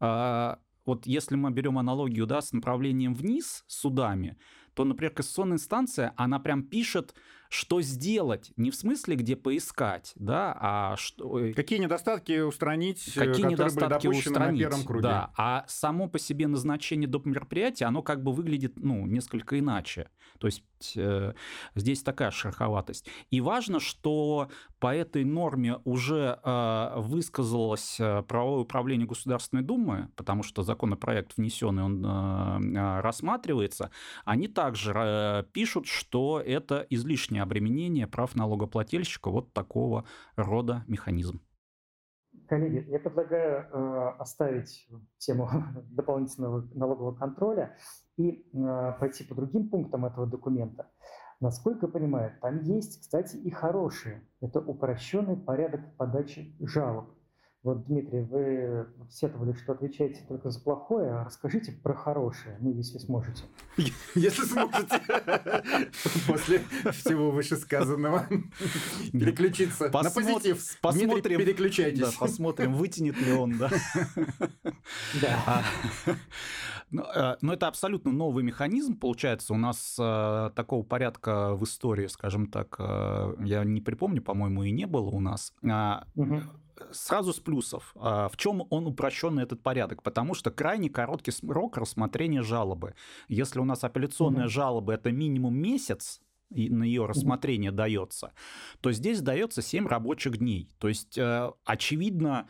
э, 0.00 0.56
вот 0.86 1.06
если 1.06 1.36
мы 1.36 1.50
берем 1.50 1.78
аналогию 1.78 2.26
да, 2.26 2.40
с 2.40 2.52
направлением 2.52 3.14
вниз 3.14 3.64
судами, 3.66 4.36
то, 4.74 4.84
например, 4.84 5.12
кассационная 5.12 5.56
инстанция, 5.56 6.12
она 6.16 6.38
прям 6.38 6.62
пишет 6.62 7.14
что 7.50 7.82
сделать, 7.82 8.52
не 8.56 8.70
в 8.70 8.76
смысле, 8.76 9.16
где 9.16 9.34
поискать, 9.34 10.12
да, 10.14 10.56
а 10.60 10.96
что... 10.96 11.52
Какие 11.54 11.80
недостатки 11.80 12.38
устранить, 12.40 13.16
э, 13.16 13.26
какие 13.26 13.44
недостатки 13.44 14.06
устранить, 14.06 14.62
на 14.62 14.70
первом 14.70 14.84
круге. 14.84 15.02
Да, 15.02 15.32
а 15.36 15.64
само 15.66 16.08
по 16.08 16.20
себе 16.20 16.46
назначение 16.46 17.08
доп. 17.08 17.26
мероприятия, 17.26 17.86
оно 17.86 18.02
как 18.02 18.22
бы 18.22 18.32
выглядит, 18.32 18.74
ну, 18.76 19.04
несколько 19.04 19.58
иначе. 19.58 20.10
То 20.38 20.46
есть 20.46 20.62
э, 20.96 21.34
здесь 21.74 22.02
такая 22.04 22.30
шероховатость. 22.30 23.06
И 23.30 23.40
важно, 23.40 23.80
что 23.80 24.48
по 24.78 24.94
этой 24.94 25.24
норме 25.24 25.78
уже 25.84 26.38
э, 26.42 26.92
высказалось 26.96 27.96
э, 27.98 28.22
правовое 28.22 28.62
управление 28.62 29.06
Государственной 29.06 29.62
Думы, 29.62 30.08
потому 30.14 30.42
что 30.42 30.62
законопроект 30.62 31.36
внесенный, 31.36 31.82
он 31.82 32.04
э, 32.04 32.78
э, 32.78 33.00
рассматривается, 33.00 33.90
они 34.24 34.48
также 34.48 34.92
э, 34.94 35.44
пишут, 35.52 35.86
что 35.86 36.40
это 36.40 36.86
излишнее 37.40 37.42
обременение 37.42 38.06
прав 38.06 38.36
налогоплательщика 38.36 39.30
вот 39.30 39.52
такого 39.52 40.04
рода 40.36 40.84
механизм. 40.86 41.40
Коллеги, 42.48 42.84
я 42.90 42.98
предлагаю 42.98 43.68
э, 43.70 44.08
оставить 44.18 44.88
тему 45.18 45.48
дополнительного 45.90 46.68
налогового 46.74 47.14
контроля 47.14 47.76
и 48.16 48.44
э, 48.52 48.92
пойти 48.98 49.24
по 49.24 49.34
другим 49.34 49.68
пунктам 49.68 50.06
этого 50.06 50.26
документа. 50.26 50.90
Насколько 51.40 51.86
я 51.86 51.92
понимаю, 51.92 52.32
там 52.40 52.62
есть, 52.62 53.00
кстати, 53.00 53.36
и 53.36 53.50
хорошие. 53.50 54.22
Это 54.40 54.60
упрощенный 54.60 55.36
порядок 55.36 55.80
подачи 55.96 56.54
жалоб. 56.60 57.06
Вот, 57.62 57.84
Дмитрий, 57.86 58.22
вы 58.22 58.88
сетовали, 59.10 59.52
что 59.52 59.72
отвечаете 59.72 60.24
только 60.26 60.48
за 60.48 60.60
плохое, 60.60 61.10
а 61.10 61.24
расскажите 61.24 61.72
про 61.72 61.94
хорошее, 61.94 62.56
ну, 62.58 62.72
если 62.72 62.96
сможете. 62.96 63.42
Если 64.14 64.44
сможете. 64.44 64.98
После 66.26 66.60
всего 66.92 67.30
вышесказанного 67.30 68.26
переключиться 69.12 69.90
на 69.90 70.10
позитив. 70.10 70.80
Посмотрим, 70.80 71.38
переключайтесь. 71.38 72.14
посмотрим, 72.14 72.72
вытянет 72.72 73.20
ли 73.20 73.32
он, 73.32 73.58
да. 73.58 73.70
Да. 75.20 75.38
А, 75.46 75.62
ну, 76.90 77.02
э, 77.02 77.36
но 77.42 77.52
это 77.52 77.68
абсолютно 77.68 78.10
новый 78.10 78.42
механизм, 78.42 78.96
получается. 78.98 79.52
У 79.52 79.58
нас 79.58 79.96
э, 80.00 80.50
такого 80.56 80.82
порядка 80.82 81.54
в 81.54 81.64
истории, 81.64 82.06
скажем 82.06 82.46
так, 82.46 82.78
я 82.78 83.64
не 83.64 83.82
припомню, 83.82 84.22
по-моему, 84.22 84.62
и 84.62 84.70
не 84.70 84.86
было 84.86 85.10
у 85.10 85.20
нас. 85.20 85.52
Сразу 86.92 87.32
с 87.32 87.40
плюсов. 87.40 87.92
А, 87.96 88.28
в 88.28 88.36
чем 88.36 88.66
он 88.70 88.86
упрощенный 88.86 89.42
этот 89.42 89.62
порядок? 89.62 90.02
Потому 90.02 90.34
что 90.34 90.50
крайне 90.50 90.90
короткий 90.90 91.30
срок 91.30 91.76
рассмотрения 91.76 92.42
жалобы. 92.42 92.94
Если 93.28 93.60
у 93.60 93.64
нас 93.64 93.84
апелляционная 93.84 94.44
угу. 94.44 94.50
жалоба 94.50 94.92
это 94.94 95.12
минимум 95.12 95.56
месяц, 95.56 96.20
и 96.50 96.68
на 96.68 96.82
ее 96.82 97.06
рассмотрение 97.06 97.70
дается, 97.70 98.32
то 98.80 98.90
здесь 98.90 99.20
дается 99.20 99.62
7 99.62 99.86
рабочих 99.86 100.38
дней. 100.38 100.68
То 100.78 100.88
есть, 100.88 101.16
э, 101.16 101.50
очевидно, 101.64 102.48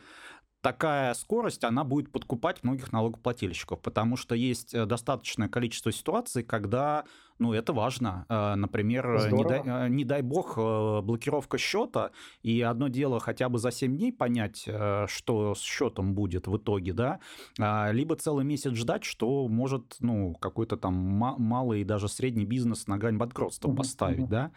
такая 0.61 1.13
скорость, 1.13 1.63
она 1.63 1.83
будет 1.83 2.11
подкупать 2.11 2.63
многих 2.63 2.91
налогоплательщиков, 2.91 3.79
потому 3.81 4.15
что 4.15 4.35
есть 4.35 4.73
э, 4.73 4.85
достаточное 4.85 5.49
количество 5.49 5.91
ситуаций, 5.91 6.43
когда 6.43 7.05
ну, 7.41 7.53
это 7.53 7.73
важно. 7.73 8.25
Э, 8.29 8.55
например, 8.55 9.31
не 9.31 9.43
дай, 9.43 9.61
э, 9.65 9.89
не 9.89 10.05
дай 10.05 10.21
бог 10.21 10.55
блокировка 10.55 11.57
счета, 11.57 12.11
и 12.43 12.61
одно 12.61 12.87
дело 12.87 13.19
хотя 13.19 13.49
бы 13.49 13.57
за 13.57 13.71
7 13.71 13.97
дней 13.97 14.13
понять, 14.13 14.67
что 15.07 15.55
с 15.55 15.61
счетом 15.61 16.13
будет 16.13 16.47
в 16.47 16.57
итоге, 16.57 16.93
да, 16.93 17.19
а, 17.59 17.91
либо 17.91 18.15
целый 18.15 18.45
месяц 18.45 18.73
ждать, 18.73 19.03
что 19.03 19.47
может, 19.47 19.97
ну, 19.99 20.35
какой-то 20.35 20.77
там 20.77 20.93
малый 20.93 21.81
и 21.81 21.83
даже 21.83 22.07
средний 22.07 22.45
бизнес 22.45 22.87
на 22.87 22.97
грань 22.97 23.17
банкротства 23.17 23.73
поставить, 23.73 24.29
да, 24.29 24.51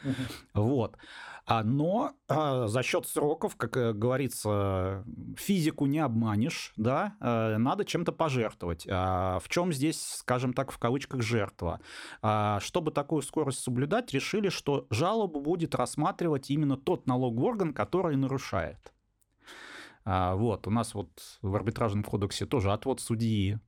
вот. 0.53 0.97
А, 1.47 1.63
но 1.63 2.13
за 2.27 2.83
счет 2.83 3.07
сроков, 3.07 3.57
как 3.57 3.77
э, 3.77 3.93
говорится, 3.93 5.05
физику 5.37 5.85
не 5.85 5.99
обманешь, 5.99 6.73
да, 6.77 7.17
э, 7.21 7.59
надо 7.59 7.85
чем-то 7.85 8.13
пожертвовать. 8.13 8.87
А, 8.91 9.39
в 9.41 9.49
чем 9.51 9.73
здесь, 9.73 10.03
скажем 10.03 10.55
так, 10.55 10.73
в 10.73 10.79
кавычках 10.79 11.21
жертва? 11.21 11.81
Чтобы 12.75 12.91
такую 12.91 13.23
скорость 13.23 13.61
соблюдать, 13.61 14.13
решили, 14.13 14.49
что 14.49 14.89
жалобу 14.91 15.41
будет 15.41 15.77
рассматривать 15.77 16.51
именно 16.51 16.77
тот 16.77 17.07
налоговый 17.07 17.51
орган, 17.51 17.73
который 17.73 18.17
нарушает. 18.17 18.93
А, 20.05 20.35
вот, 20.35 20.67
у 20.67 20.71
нас 20.71 20.93
вот 20.93 21.09
в 21.41 21.55
арбитражном 21.55 22.03
кодексе 22.03 22.47
тоже 22.47 22.73
отвод 22.73 23.01
судьи 23.01 23.61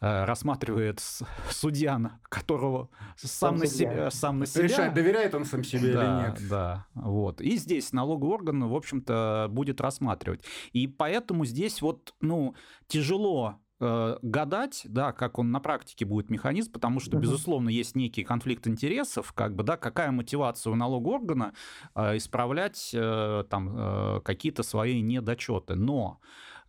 э, 0.00 0.24
рассматривает 0.24 1.02
судья, 1.50 2.20
которого 2.22 2.88
сам, 3.16 3.28
сам, 3.28 3.56
на, 3.56 3.66
себя, 3.66 4.10
сам 4.12 4.38
на 4.38 4.46
себя... 4.46 4.62
Решает, 4.62 4.94
доверяет 4.94 5.34
он 5.34 5.44
сам 5.44 5.64
себе 5.64 5.92
да, 5.92 6.04
или 6.04 6.28
нет. 6.28 6.48
Да, 6.48 6.86
вот. 6.94 7.40
И 7.40 7.56
здесь 7.56 7.92
налоговый 7.92 8.32
орган, 8.32 8.68
в 8.68 8.76
общем-то, 8.76 9.48
будет 9.50 9.80
рассматривать. 9.80 10.44
И 10.72 10.86
поэтому 10.86 11.44
здесь 11.46 11.82
вот, 11.82 12.14
ну, 12.20 12.54
тяжело 12.86 13.58
Э, 13.78 14.16
гадать, 14.22 14.86
да, 14.88 15.12
как 15.12 15.38
он 15.38 15.50
на 15.50 15.60
практике 15.60 16.06
будет 16.06 16.30
механизм, 16.30 16.72
потому 16.72 16.98
что, 16.98 17.18
безусловно, 17.18 17.68
есть 17.68 17.94
некий 17.94 18.24
конфликт 18.24 18.66
интересов, 18.66 19.34
как 19.34 19.54
бы, 19.54 19.64
да, 19.64 19.76
какая 19.76 20.10
мотивация 20.12 20.72
у 20.72 20.76
налогового 20.76 21.16
органа 21.16 21.52
э, 21.94 22.16
исправлять 22.16 22.90
э, 22.94 23.44
там 23.50 23.76
э, 23.76 24.20
какие-то 24.24 24.62
свои 24.62 25.02
недочеты. 25.02 25.74
Но 25.74 26.20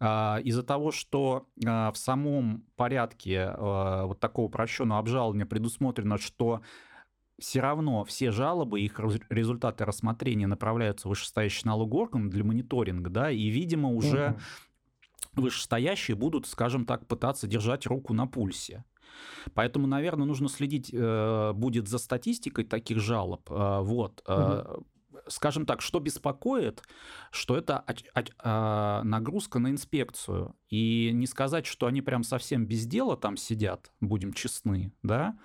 э, 0.01 0.05
из-за 0.43 0.63
того, 0.63 0.91
что 0.91 1.47
э, 1.65 1.91
в 1.91 1.95
самом 1.95 2.65
порядке 2.75 3.53
э, 3.55 4.03
вот 4.03 4.19
такого 4.19 4.47
упрощенного 4.47 4.99
обжалования 4.99 5.45
предусмотрено, 5.45 6.17
что 6.17 6.59
все 7.39 7.61
равно 7.61 8.03
все 8.03 8.31
жалобы, 8.31 8.81
их 8.81 8.99
результаты 9.29 9.85
рассмотрения 9.85 10.47
направляются 10.47 11.07
в 11.07 11.11
вышестоящий 11.11 11.61
налоговый 11.65 12.01
орган 12.01 12.29
для 12.29 12.43
мониторинга, 12.43 13.09
да, 13.09 13.31
и, 13.31 13.47
видимо, 13.47 13.91
уже 13.91 14.31
угу 14.31 14.39
вышестоящие 15.33 16.15
будут, 16.15 16.47
скажем 16.47 16.85
так, 16.85 17.07
пытаться 17.07 17.47
держать 17.47 17.85
руку 17.85 18.13
на 18.13 18.27
пульсе. 18.27 18.83
Поэтому, 19.53 19.87
наверное, 19.87 20.25
нужно 20.25 20.49
следить 20.49 20.89
э, 20.93 21.53
будет 21.53 21.87
за 21.87 21.97
статистикой 21.97 22.65
таких 22.65 22.99
жалоб. 22.99 23.49
Э, 23.49 23.79
вот. 23.81 24.23
Угу. 24.27 24.85
Скажем 25.27 25.65
так, 25.65 25.81
что 25.81 25.99
беспокоит, 25.99 26.83
что 27.31 27.57
это 27.57 27.83
а, 28.37 29.03
нагрузка 29.03 29.59
на 29.59 29.71
инспекцию. 29.71 30.55
И 30.69 31.11
не 31.13 31.27
сказать, 31.27 31.65
что 31.65 31.85
они 31.87 32.01
прям 32.01 32.23
совсем 32.23 32.65
без 32.65 32.85
дела 32.85 33.17
там 33.17 33.35
сидят, 33.35 33.91
будем 33.99 34.31
честны, 34.31 34.93
да. 35.03 35.37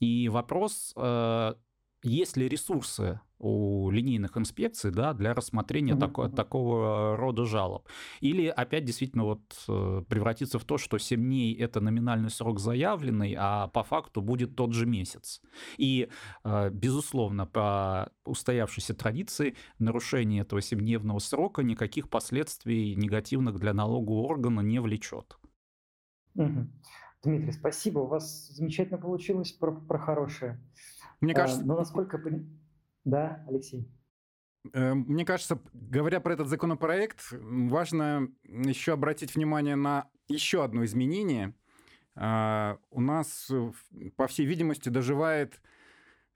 И 0.00 0.28
вопрос, 0.28 0.92
э, 0.96 1.54
есть 2.02 2.36
ли 2.36 2.48
ресурсы 2.48 3.20
у 3.40 3.90
линейных 3.90 4.36
инспекций 4.36 4.90
да, 4.90 5.14
для 5.14 5.34
рассмотрения 5.34 5.94
mm-hmm. 5.94 5.98
тако, 5.98 6.28
такого 6.28 7.16
рода 7.16 7.46
жалоб. 7.46 7.88
Или 8.20 8.46
опять 8.46 8.84
действительно 8.84 9.24
вот 9.24 9.40
э, 9.66 10.04
превратиться 10.08 10.58
в 10.58 10.64
то, 10.64 10.78
что 10.78 10.98
7 10.98 11.20
дней 11.20 11.54
это 11.54 11.80
номинальный 11.80 12.30
срок 12.30 12.60
заявленный, 12.60 13.34
а 13.38 13.68
по 13.68 13.82
факту 13.82 14.20
будет 14.20 14.56
тот 14.56 14.72
же 14.74 14.86
месяц. 14.86 15.40
И, 15.78 16.08
э, 16.44 16.70
безусловно, 16.70 17.46
по 17.46 18.12
устоявшейся 18.24 18.94
традиции 18.94 19.56
нарушение 19.78 20.42
этого 20.42 20.60
7-дневного 20.60 21.18
срока 21.18 21.62
никаких 21.62 22.10
последствий 22.10 22.94
негативных 22.94 23.58
для 23.58 23.72
налогового 23.72 24.26
органа 24.26 24.60
не 24.60 24.80
влечет. 24.80 25.38
Угу. 26.34 26.68
Дмитрий, 27.22 27.52
спасибо. 27.52 28.00
У 28.00 28.06
вас 28.06 28.48
замечательно 28.48 28.98
получилось 28.98 29.52
про, 29.52 29.72
про 29.72 29.98
хорошее. 29.98 30.60
Мне 31.20 31.34
кажется... 31.34 31.62
А, 31.62 31.66
но 31.66 31.76
насколько... 31.76 32.18
Да, 33.04 33.44
Алексей. 33.48 33.88
Э, 34.72 34.94
мне 34.94 35.24
кажется, 35.24 35.60
говоря 35.72 36.20
про 36.20 36.34
этот 36.34 36.48
законопроект, 36.48 37.28
важно 37.32 38.28
еще 38.44 38.92
обратить 38.92 39.34
внимание 39.34 39.76
на 39.76 40.08
еще 40.28 40.64
одно 40.64 40.84
изменение. 40.84 41.54
А, 42.14 42.78
у 42.90 43.00
нас, 43.00 43.48
э, 43.50 43.72
по 44.16 44.26
всей 44.26 44.46
видимости, 44.46 44.88
доживает 44.88 45.60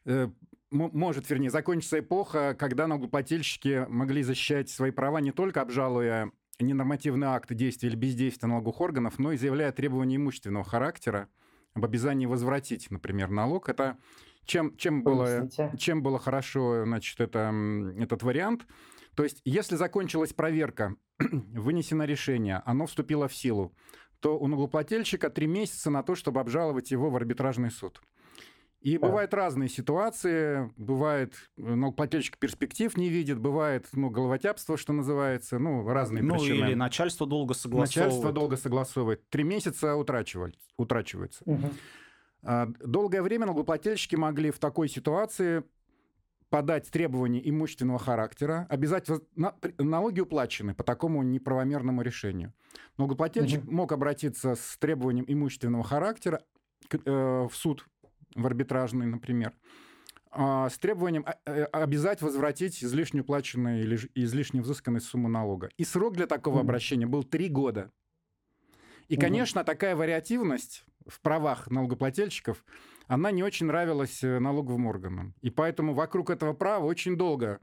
э, 0.06 0.28
может, 0.70 1.30
вернее, 1.30 1.50
закончится 1.50 2.00
эпоха, 2.00 2.56
когда 2.58 2.88
налогоплательщики 2.88 3.86
могли 3.88 4.24
защищать 4.24 4.68
свои 4.68 4.90
права 4.90 5.20
не 5.20 5.30
только 5.30 5.60
обжалуя 5.60 6.32
ненормативные 6.58 7.30
акты 7.30 7.54
действия 7.54 7.88
или 7.88 7.96
бездействия 7.96 8.48
налоговых 8.48 8.80
органов, 8.80 9.18
но 9.18 9.32
и 9.32 9.36
заявляя 9.36 9.70
требования 9.70 10.16
имущественного 10.16 10.64
характера 10.64 11.28
об 11.74 11.84
обязании 11.84 12.26
возвратить, 12.26 12.90
например, 12.90 13.30
налог. 13.30 13.68
Это 13.68 13.98
чем, 14.44 14.76
чем, 14.76 15.02
было, 15.02 15.48
чем 15.78 16.02
было 16.02 16.18
хорошо 16.18 16.84
значит, 16.84 17.20
это, 17.20 17.52
этот 17.98 18.22
вариант? 18.22 18.66
То 19.14 19.22
есть, 19.22 19.40
если 19.44 19.76
закончилась 19.76 20.32
проверка, 20.32 20.96
вынесено 21.18 22.04
решение, 22.04 22.62
оно 22.64 22.86
вступило 22.86 23.28
в 23.28 23.34
силу, 23.34 23.74
то 24.20 24.38
у 24.38 24.46
налогоплательщика 24.46 25.30
три 25.30 25.46
месяца 25.46 25.90
на 25.90 26.02
то, 26.02 26.14
чтобы 26.14 26.40
обжаловать 26.40 26.90
его 26.90 27.10
в 27.10 27.16
арбитражный 27.16 27.70
суд. 27.70 28.00
И 28.80 28.98
да. 28.98 29.06
бывают 29.06 29.32
разные 29.32 29.70
ситуации. 29.70 30.70
Бывает, 30.76 31.34
налогоплательщик 31.56 32.36
перспектив 32.36 32.94
не 32.98 33.08
видит, 33.08 33.38
бывает 33.38 33.86
ну, 33.92 34.10
головотяпство, 34.10 34.76
что 34.76 34.92
называется, 34.92 35.58
ну, 35.58 35.88
разные 35.88 36.22
ну, 36.22 36.34
причины. 36.34 36.66
или 36.66 36.74
начальство 36.74 37.26
долго 37.26 37.54
согласовывает. 37.54 37.96
Начальство 37.96 38.32
долго 38.32 38.56
согласовывает. 38.56 39.28
Три 39.30 39.42
месяца 39.42 39.96
утрачивается. 39.96 41.42
Угу. 41.46 41.70
А, 42.44 42.68
долгое 42.84 43.22
время 43.22 43.46
налогоплательщики 43.46 44.16
могли 44.16 44.50
в 44.50 44.58
такой 44.58 44.88
ситуации 44.88 45.64
подать 46.50 46.88
требования 46.90 47.40
имущественного 47.48 47.98
характера, 47.98 48.66
обязать 48.68 49.08
налоги 49.78 50.20
уплачены 50.20 50.74
по 50.74 50.84
такому 50.84 51.22
неправомерному 51.22 52.02
решению. 52.02 52.52
Налогоплательщик 52.96 53.64
угу. 53.64 53.72
мог 53.72 53.92
обратиться 53.92 54.54
с 54.54 54.76
требованием 54.78 55.24
имущественного 55.26 55.82
характера 55.82 56.42
э, 56.92 56.98
в 57.04 57.50
суд, 57.54 57.86
в 58.36 58.46
арбитражный, 58.46 59.06
например, 59.06 59.52
э, 60.30 60.68
с 60.70 60.78
требованием 60.78 61.24
э, 61.44 61.64
обязать 61.64 62.22
возвратить 62.22 62.84
излишне 62.84 63.22
уплаченную 63.22 63.82
или 63.82 63.98
излишне 64.14 64.60
взысканную 64.60 65.00
сумму 65.00 65.28
налога. 65.28 65.70
И 65.76 65.84
срок 65.84 66.14
для 66.14 66.26
такого 66.26 66.56
угу. 66.56 66.62
обращения 66.62 67.06
был 67.06 67.24
три 67.24 67.48
года. 67.48 67.90
И, 69.08 69.16
конечно, 69.16 69.60
угу. 69.60 69.66
такая 69.66 69.96
вариативность 69.96 70.84
в 71.06 71.20
правах 71.20 71.70
налогоплательщиков, 71.70 72.64
она 73.06 73.30
не 73.30 73.42
очень 73.42 73.66
нравилась 73.66 74.22
э, 74.24 74.38
налоговым 74.38 74.86
органам. 74.86 75.34
И 75.42 75.50
поэтому 75.50 75.94
вокруг 75.94 76.30
этого 76.30 76.54
права 76.54 76.84
очень 76.84 77.16
долго 77.16 77.60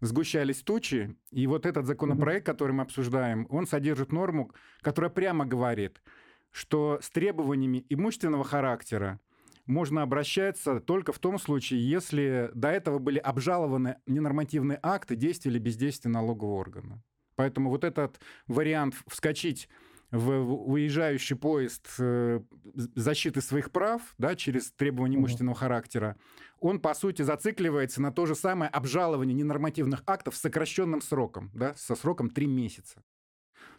сгущались 0.00 0.62
тучи. 0.62 1.16
И 1.30 1.46
вот 1.46 1.66
этот 1.66 1.86
законопроект, 1.86 2.46
который 2.46 2.72
мы 2.72 2.82
обсуждаем, 2.82 3.46
он 3.50 3.66
содержит 3.66 4.12
норму, 4.12 4.50
которая 4.80 5.10
прямо 5.10 5.44
говорит, 5.44 6.02
что 6.50 6.98
с 7.02 7.10
требованиями 7.10 7.84
имущественного 7.88 8.44
характера 8.44 9.20
можно 9.66 10.02
обращаться 10.02 10.80
только 10.80 11.12
в 11.12 11.18
том 11.18 11.38
случае, 11.38 11.88
если 11.88 12.50
до 12.54 12.68
этого 12.68 12.98
были 12.98 13.18
обжалованы 13.18 13.96
ненормативные 14.06 14.80
акты 14.82 15.14
действия 15.14 15.52
или 15.52 15.58
бездействия 15.58 16.10
налогового 16.10 16.56
органа. 16.56 17.02
Поэтому 17.36 17.70
вот 17.70 17.84
этот 17.84 18.20
вариант 18.48 18.96
вскочить 19.06 19.68
в 20.10 20.70
уезжающий 20.70 21.36
поезд 21.36 21.86
э, 21.98 22.40
защиты 22.74 23.40
своих 23.40 23.70
прав, 23.70 24.02
да, 24.18 24.34
через 24.34 24.72
требования 24.72 25.16
имущественного 25.16 25.56
характера, 25.56 26.16
он, 26.58 26.80
по 26.80 26.94
сути, 26.94 27.22
зацикливается 27.22 28.02
на 28.02 28.12
то 28.12 28.26
же 28.26 28.34
самое 28.34 28.70
обжалование 28.70 29.34
ненормативных 29.34 30.02
актов 30.06 30.36
с 30.36 30.40
сокращенным 30.40 31.00
сроком, 31.00 31.50
да, 31.54 31.74
со 31.76 31.94
сроком 31.94 32.30
3 32.30 32.46
месяца. 32.46 33.02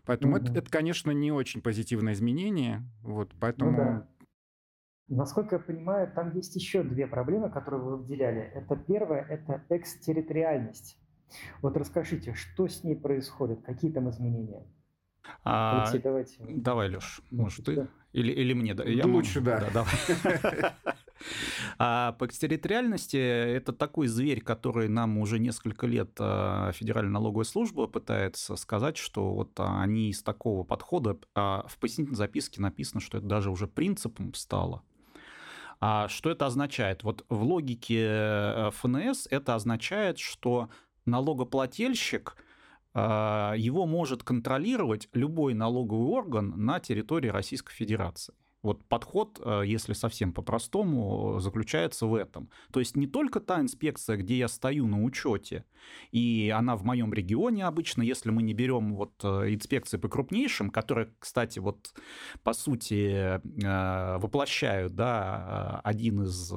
Поэтому 0.05 0.35
угу. 0.35 0.43
это, 0.43 0.59
это, 0.59 0.71
конечно, 0.71 1.11
не 1.11 1.31
очень 1.31 1.61
позитивное 1.61 2.13
изменение. 2.13 2.83
Вот, 3.03 3.33
поэтому... 3.39 3.71
Ну, 3.71 3.77
да. 3.77 4.07
Насколько 5.09 5.57
я 5.57 5.59
понимаю, 5.59 6.11
там 6.13 6.33
есть 6.33 6.55
еще 6.55 6.83
две 6.83 7.05
проблемы, 7.05 7.51
которые 7.51 7.81
вы 7.81 7.97
выделяли. 7.97 8.41
Это 8.41 8.77
первое– 8.77 9.21
это 9.29 9.63
экстерриториальность. 9.69 10.97
Вот 11.61 11.75
расскажите, 11.75 12.33
что 12.33 12.67
с 12.67 12.83
ней 12.83 12.95
происходит, 12.95 13.61
какие 13.61 13.91
там 13.91 14.09
изменения? 14.09 14.65
А, 15.43 15.83
Алексей, 15.83 16.01
давайте. 16.01 16.35
Давай, 16.39 16.89
Леш, 16.89 17.21
может, 17.31 17.65
ты? 17.65 17.87
Или, 18.13 18.31
или 18.31 18.53
мне? 18.53 18.73
Да, 18.73 18.83
я 18.83 19.05
Лучше, 19.05 19.39
могу. 19.39 19.51
да. 19.51 19.59
да 19.59 19.69
давай. 19.71 20.73
А 21.77 22.13
по 22.13 22.25
экстерриториальности 22.25 23.15
это 23.15 23.73
такой 23.73 24.07
зверь, 24.07 24.41
который 24.41 24.87
нам 24.87 25.19
уже 25.19 25.37
несколько 25.37 25.85
лет 25.85 26.11
а, 26.19 26.71
Федеральная 26.71 27.11
налоговая 27.11 27.45
служба 27.45 27.85
пытается 27.85 28.55
сказать, 28.55 28.97
что 28.97 29.31
вот 29.35 29.51
они 29.57 30.09
из 30.09 30.23
такого 30.23 30.63
подхода, 30.63 31.19
а 31.35 31.63
в 31.67 31.77
пояснительной 31.77 32.17
записке 32.17 32.59
написано, 32.59 33.01
что 33.01 33.19
это 33.19 33.27
даже 33.27 33.51
уже 33.51 33.67
принципом 33.67 34.33
стало. 34.33 34.81
А 35.79 36.07
что 36.07 36.31
это 36.31 36.47
означает? 36.47 37.03
Вот 37.03 37.23
в 37.29 37.43
логике 37.43 38.03
э, 38.03 38.71
ФНС 38.71 39.27
это 39.29 39.53
означает, 39.53 40.17
что 40.17 40.69
налогоплательщик– 41.05 42.35
а, 42.45 42.50
его 42.93 43.85
может 43.85 44.23
контролировать 44.23 45.07
любой 45.13 45.53
налоговый 45.53 46.07
орган 46.07 46.53
на 46.65 46.79
территории 46.79 47.29
Российской 47.29 47.73
Федерации. 47.73 48.33
Вот 48.63 48.85
подход, 48.85 49.41
э, 49.43 49.63
если 49.65 49.93
совсем 49.93 50.33
по-простому, 50.33 51.39
заключается 51.39 52.05
в 52.05 52.13
этом. 52.13 52.49
То 52.71 52.79
есть 52.79 52.95
не 52.95 53.07
только 53.07 53.39
та 53.39 53.59
инспекция, 53.59 54.17
где 54.17 54.37
я 54.37 54.47
стою 54.47 54.87
на 54.87 55.03
учете, 55.03 55.65
и 56.11 56.53
она 56.55 56.75
в 56.75 56.83
моем 56.83 57.11
регионе 57.11 57.65
обычно, 57.65 58.03
если 58.03 58.29
мы 58.29 58.43
не 58.43 58.53
берем 58.53 58.93
вот 58.93 59.13
э, 59.23 59.53
инспекции 59.53 59.97
по 59.97 60.09
крупнейшим, 60.09 60.69
которые, 60.69 61.11
кстати, 61.17 61.57
вот 61.57 61.95
по 62.43 62.53
сути 62.53 63.39
э, 63.63 64.17
воплощают 64.17 64.93
да, 64.93 65.81
один 65.83 66.23
из 66.23 66.51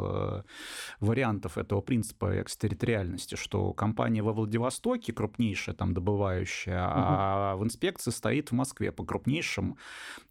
вариантов 1.00 1.56
этого 1.56 1.80
принципа 1.80 2.42
экстерриториальности, 2.42 3.36
что 3.36 3.72
компания 3.72 4.22
во 4.22 4.34
Владивостоке 4.34 5.12
крупнейшая 5.14 5.74
там 5.74 5.94
добывающая, 5.94 6.84
угу. 6.84 6.92
а 6.94 7.56
в 7.56 7.64
инспекции 7.64 8.10
стоит 8.10 8.50
в 8.50 8.54
Москве 8.54 8.92
по 8.92 9.04
крупнейшим 9.04 9.78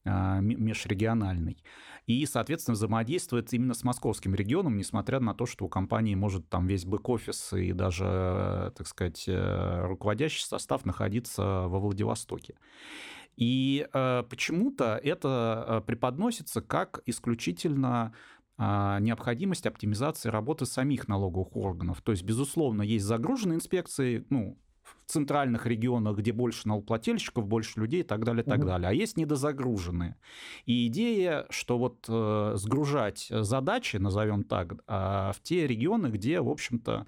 межрегиональной 0.05 1.62
и, 2.05 2.25
соответственно, 2.25 2.75
взаимодействует 2.75 3.53
именно 3.53 3.73
с 3.73 3.83
московским 3.83 4.35
регионом, 4.35 4.77
несмотря 4.77 5.19
на 5.19 5.33
то, 5.33 5.45
что 5.45 5.65
у 5.65 5.69
компании 5.69 6.15
может 6.15 6.49
там 6.49 6.67
весь 6.67 6.85
бэк-офис 6.85 7.53
и 7.53 7.71
даже, 7.71 8.73
так 8.75 8.87
сказать, 8.87 9.23
э, 9.27 9.85
руководящий 9.85 10.43
состав 10.43 10.85
находиться 10.85 11.43
во 11.43 11.79
Владивостоке. 11.79 12.55
И 13.35 13.87
э, 13.91 14.23
почему-то 14.29 14.99
это 15.01 15.65
э, 15.67 15.81
преподносится 15.85 16.61
как 16.61 17.01
исключительно 17.05 18.13
а, 18.55 18.99
необходимость 18.99 19.65
оптимизации 19.65 20.29
работы 20.29 20.67
самих 20.67 21.07
налоговых 21.07 21.55
органов. 21.55 22.01
То 22.03 22.11
есть, 22.11 22.23
безусловно, 22.23 22.83
есть 22.83 23.03
загруженные 23.03 23.55
инспекции, 23.55 24.25
ну, 24.29 24.59
в 24.83 25.11
центральных 25.11 25.65
регионах, 25.65 26.17
где 26.17 26.31
больше 26.31 26.67
налогоплательщиков, 26.67 27.45
больше 27.47 27.79
людей 27.79 28.01
и 28.01 28.03
так 28.03 28.23
далее, 28.23 28.43
и 28.43 28.45
так 28.45 28.59
угу. 28.59 28.67
далее. 28.67 28.89
А 28.89 28.93
есть 28.93 29.17
недозагруженные. 29.17 30.15
И 30.65 30.87
идея, 30.87 31.45
что 31.49 31.77
вот 31.77 32.05
э, 32.07 32.53
сгружать 32.55 33.27
задачи, 33.29 33.97
назовем 33.97 34.43
так, 34.43 34.73
э, 34.73 34.77
в 34.87 35.35
те 35.43 35.67
регионы, 35.67 36.07
где, 36.07 36.41
в 36.41 36.49
общем-то, 36.49 37.05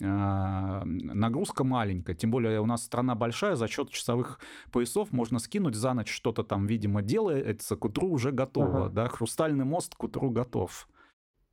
э, 0.00 0.84
нагрузка 0.84 1.64
маленькая. 1.64 2.14
Тем 2.14 2.30
более 2.30 2.60
у 2.60 2.66
нас 2.66 2.84
страна 2.84 3.14
большая, 3.14 3.56
за 3.56 3.68
счет 3.68 3.90
часовых 3.90 4.40
поясов 4.72 5.12
можно 5.12 5.38
скинуть 5.38 5.74
за 5.74 5.94
ночь 5.94 6.10
что-то 6.10 6.42
там, 6.42 6.66
видимо, 6.66 7.02
делается, 7.02 7.76
к 7.76 7.84
утру 7.84 8.08
уже 8.08 8.32
готово. 8.32 8.86
Ага. 8.86 8.94
Да? 8.94 9.08
Хрустальный 9.08 9.64
мост 9.64 9.94
к 9.94 10.02
утру 10.02 10.30
готов. 10.30 10.88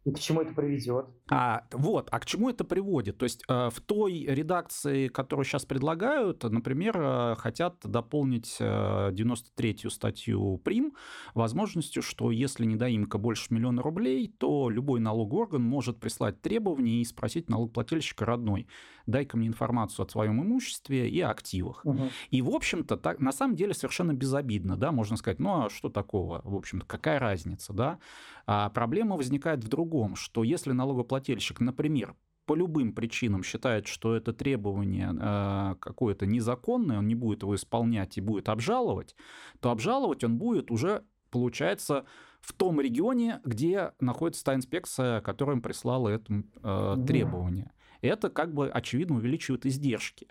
И 0.08 0.12
к 0.14 0.20
чему 0.20 0.40
это 0.40 0.54
приведет? 0.54 1.08
А, 1.30 1.66
вот, 1.74 2.08
а 2.12 2.20
к 2.22 2.26
чему 2.26 2.50
это 2.50 2.64
приводит? 2.64 3.18
То 3.18 3.26
есть 3.26 3.44
э, 3.50 3.70
в 3.70 3.82
той 3.82 4.24
редакции, 4.26 5.10
которую 5.10 5.44
сейчас 5.44 5.66
предлагают, 5.66 6.44
например, 6.44 6.96
э, 6.98 7.36
хотят 7.38 7.76
дополнить 7.84 8.56
э, 8.62 9.12
93-ю 9.12 9.90
статью 9.90 10.60
ПРИМ 10.60 10.94
возможностью, 11.34 12.02
что 12.02 12.32
если 12.32 12.64
недоимка 12.64 13.18
больше 13.18 13.54
миллиона 13.54 13.82
рублей, 13.82 14.34
то 14.38 14.70
любой 14.70 15.02
налоговый 15.02 15.42
орган 15.42 15.62
может 15.62 16.00
прислать 16.00 16.42
требования 16.42 17.02
и 17.02 17.04
спросить 17.04 17.50
налогоплательщика 17.50 18.24
родной, 18.24 18.66
дай-ка 19.08 19.36
мне 19.36 19.50
информацию 19.50 20.06
о 20.06 20.10
своем 20.10 20.42
имуществе 20.42 21.10
и 21.10 21.20
активах. 21.20 21.82
Угу. 21.84 22.10
И, 22.30 22.42
в 22.42 22.50
общем-то, 22.50 22.96
так, 22.96 23.20
на 23.20 23.34
самом 23.34 23.58
деле 23.58 23.74
совершенно 23.74 24.14
безобидно, 24.14 24.78
да, 24.78 24.94
можно 24.94 25.18
сказать, 25.18 25.40
ну 25.40 25.66
а 25.66 25.70
что 25.70 25.90
такого, 25.90 26.42
в 26.46 26.56
общем-то, 26.56 26.86
какая 26.86 27.20
разница, 27.20 27.74
да? 27.74 28.00
А 28.46 28.70
проблема 28.70 29.18
возникает 29.18 29.62
в 29.62 29.68
другом, 29.68 29.97
что 30.16 30.44
если 30.44 30.72
налогоплательщик, 30.72 31.60
например, 31.60 32.16
по 32.46 32.56
любым 32.56 32.94
причинам 32.94 33.44
считает, 33.44 33.88
что 33.88 34.16
это 34.16 34.32
требование 34.32 35.14
э, 35.14 35.76
какое-то 35.80 36.26
незаконное, 36.26 37.00
он 37.00 37.08
не 37.08 37.16
будет 37.16 37.44
его 37.44 37.56
исполнять 37.56 38.18
и 38.18 38.22
будет 38.22 38.48
обжаловать, 38.50 39.16
то 39.60 39.70
обжаловать 39.70 40.24
он 40.24 40.38
будет 40.38 40.72
уже, 40.72 41.04
получается, 41.30 42.06
в 42.40 42.54
том 42.54 42.80
регионе, 42.80 43.42
где 43.44 43.92
находится 44.00 44.46
та 44.46 44.56
инспекция, 44.56 45.20
которая 45.22 45.58
им 45.58 45.62
прислала 45.62 46.10
это 46.10 46.44
э, 46.64 46.96
требование. 47.06 47.72
Это 48.02 48.30
как 48.30 48.54
бы 48.54 48.70
очевидно 48.70 49.18
увеличивает 49.18 49.66
издержки. 49.66 50.28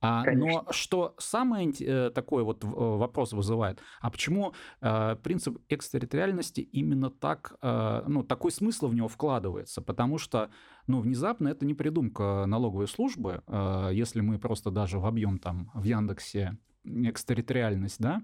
А, 0.00 0.24
но 0.32 0.66
что 0.70 1.14
самое 1.18 1.70
э, 1.70 2.10
такой 2.10 2.42
вот 2.42 2.64
э, 2.64 2.66
вопрос 2.66 3.32
вызывает, 3.32 3.80
а 4.00 4.10
почему 4.10 4.54
э, 4.80 5.16
принцип 5.22 5.58
экстерриториальности 5.68 6.60
именно 6.60 7.10
так, 7.10 7.58
ну, 7.62 8.22
такой 8.22 8.50
смысл 8.50 8.88
в 8.88 8.94
него 8.94 9.08
вкладывается? 9.08 9.82
Потому 9.82 10.18
что, 10.18 10.50
ну, 10.86 11.00
внезапно 11.00 11.48
это 11.48 11.66
не 11.66 11.74
придумка 11.74 12.44
налоговой 12.46 12.88
службы, 12.88 13.42
если 13.92 14.20
мы 14.20 14.38
просто 14.38 14.70
даже 14.70 14.98
вобьем 14.98 15.38
там 15.38 15.70
в 15.74 15.84
Яндексе 15.84 16.56
экстерриториальность, 16.84 18.00
да, 18.00 18.22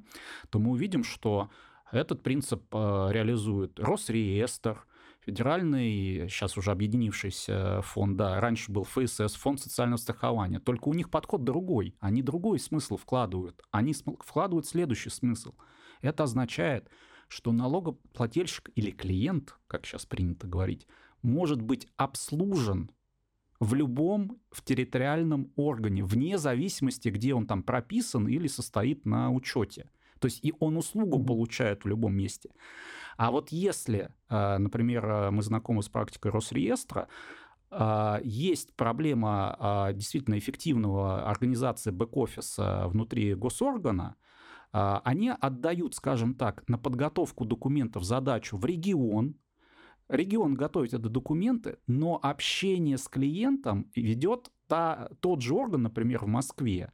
то 0.51 0.59
мы 0.59 0.71
увидим, 0.71 1.05
что 1.05 1.51
этот 1.93 2.23
принцип 2.23 2.63
реализует 2.73 3.79
Росреестр, 3.79 4.87
федеральный, 5.27 6.29
сейчас 6.29 6.57
уже 6.57 6.71
объединившийся 6.71 7.83
фонд, 7.83 8.17
да, 8.17 8.41
раньше 8.41 8.71
был 8.71 8.85
ФСС, 8.85 9.35
фонд 9.35 9.61
социального 9.61 9.99
страхования, 9.99 10.61
только 10.61 10.89
у 10.89 10.95
них 10.95 11.11
подход 11.11 11.43
другой, 11.43 11.97
они 11.99 12.23
другой 12.23 12.61
смысл 12.61 12.97
вкладывают, 12.97 13.61
они 13.73 13.93
вкладывают 14.21 14.67
следующий 14.67 15.11
смысл. 15.11 15.55
Это 16.01 16.25
означает, 16.25 16.89
что 17.29 17.51
налогоплательщик 17.51 18.71
или 18.77 18.93
клиент, 18.93 19.59
как 19.67 19.85
сейчас 19.85 20.07
принято 20.07 20.47
говорить, 20.47 20.87
может 21.23 21.61
быть 21.61 21.89
обслужен 21.97 22.93
в 23.59 23.75
любом 23.75 24.41
в 24.53 24.63
территориальном 24.63 25.53
органе, 25.57 26.05
вне 26.05 26.39
зависимости, 26.39 27.09
где 27.09 27.35
он 27.35 27.47
там 27.47 27.65
прописан 27.65 28.29
или 28.29 28.47
состоит 28.47 29.05
на 29.07 29.33
учете. 29.33 29.91
То 30.19 30.27
есть 30.27 30.45
и 30.45 30.55
он 30.61 30.77
услугу 30.77 31.23
получает 31.23 31.85
в 31.85 31.89
любом 31.89 32.15
месте. 32.15 32.51
А 33.17 33.31
вот 33.31 33.51
если, 33.51 34.11
э, 34.29 34.59
например, 34.59 35.07
э, 35.07 35.31
мы 35.31 35.43
знакомы 35.43 35.83
с 35.83 35.89
практикой 35.89 36.31
Росреестра, 36.33 37.09
э, 37.71 38.19
есть 38.23 38.75
проблема 38.77 39.91
действительно 39.95 40.39
эффективного 40.39 41.29
организации 41.29 41.91
бэк-офиса 41.91 42.89
внутри 42.89 43.35
госоргана, 43.35 44.17
они 44.73 45.33
отдают, 45.41 45.95
скажем 45.95 46.35
так, 46.35 46.69
на 46.69 46.77
подготовку 46.77 47.47
документов 47.47 48.05
задачу 48.05 48.59
в 48.59 48.65
регион, 48.67 49.37
регион 50.09 50.55
готовит 50.55 50.93
эти 50.93 51.01
документы, 51.01 51.79
но 51.87 52.19
общение 52.23 52.99
с 52.99 53.09
клиентом 53.09 53.91
ведет 53.95 54.51
та, 54.67 55.09
тот 55.21 55.41
же 55.41 55.55
орган, 55.55 55.85
например, 55.85 56.25
в 56.25 56.29
Москве. 56.29 56.93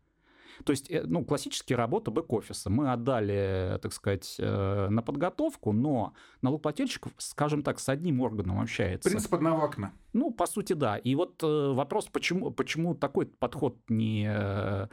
То 0.65 0.71
есть, 0.73 0.91
э, 0.91 1.03
ну, 1.05 1.25
классическая 1.25 1.77
работа 1.77 2.11
бэк-офиса. 2.11 2.71
Мы 2.71 2.91
отдали, 2.93 3.79
так 3.81 3.93
сказать, 3.93 4.37
э, 4.39 4.89
на 4.89 5.03
подготовку, 5.03 5.73
но 5.73 6.15
налогоплательщик, 6.41 7.07
скажем 7.19 7.63
так, 7.63 7.79
с 7.79 7.89
одним 7.89 8.21
органом 8.21 8.61
общается. 8.61 9.09
Принцип 9.09 9.35
одного 9.35 9.65
окна. 9.65 9.93
Ну, 10.13 10.31
по 10.31 10.47
сути, 10.47 10.75
да. 10.75 10.97
И 10.99 11.15
вот 11.15 11.43
э, 11.43 11.73
вопрос, 11.73 12.09
почему, 12.13 12.51
почему 12.51 12.95
такой 12.95 13.27
подход 13.27 13.79
не 13.89 14.89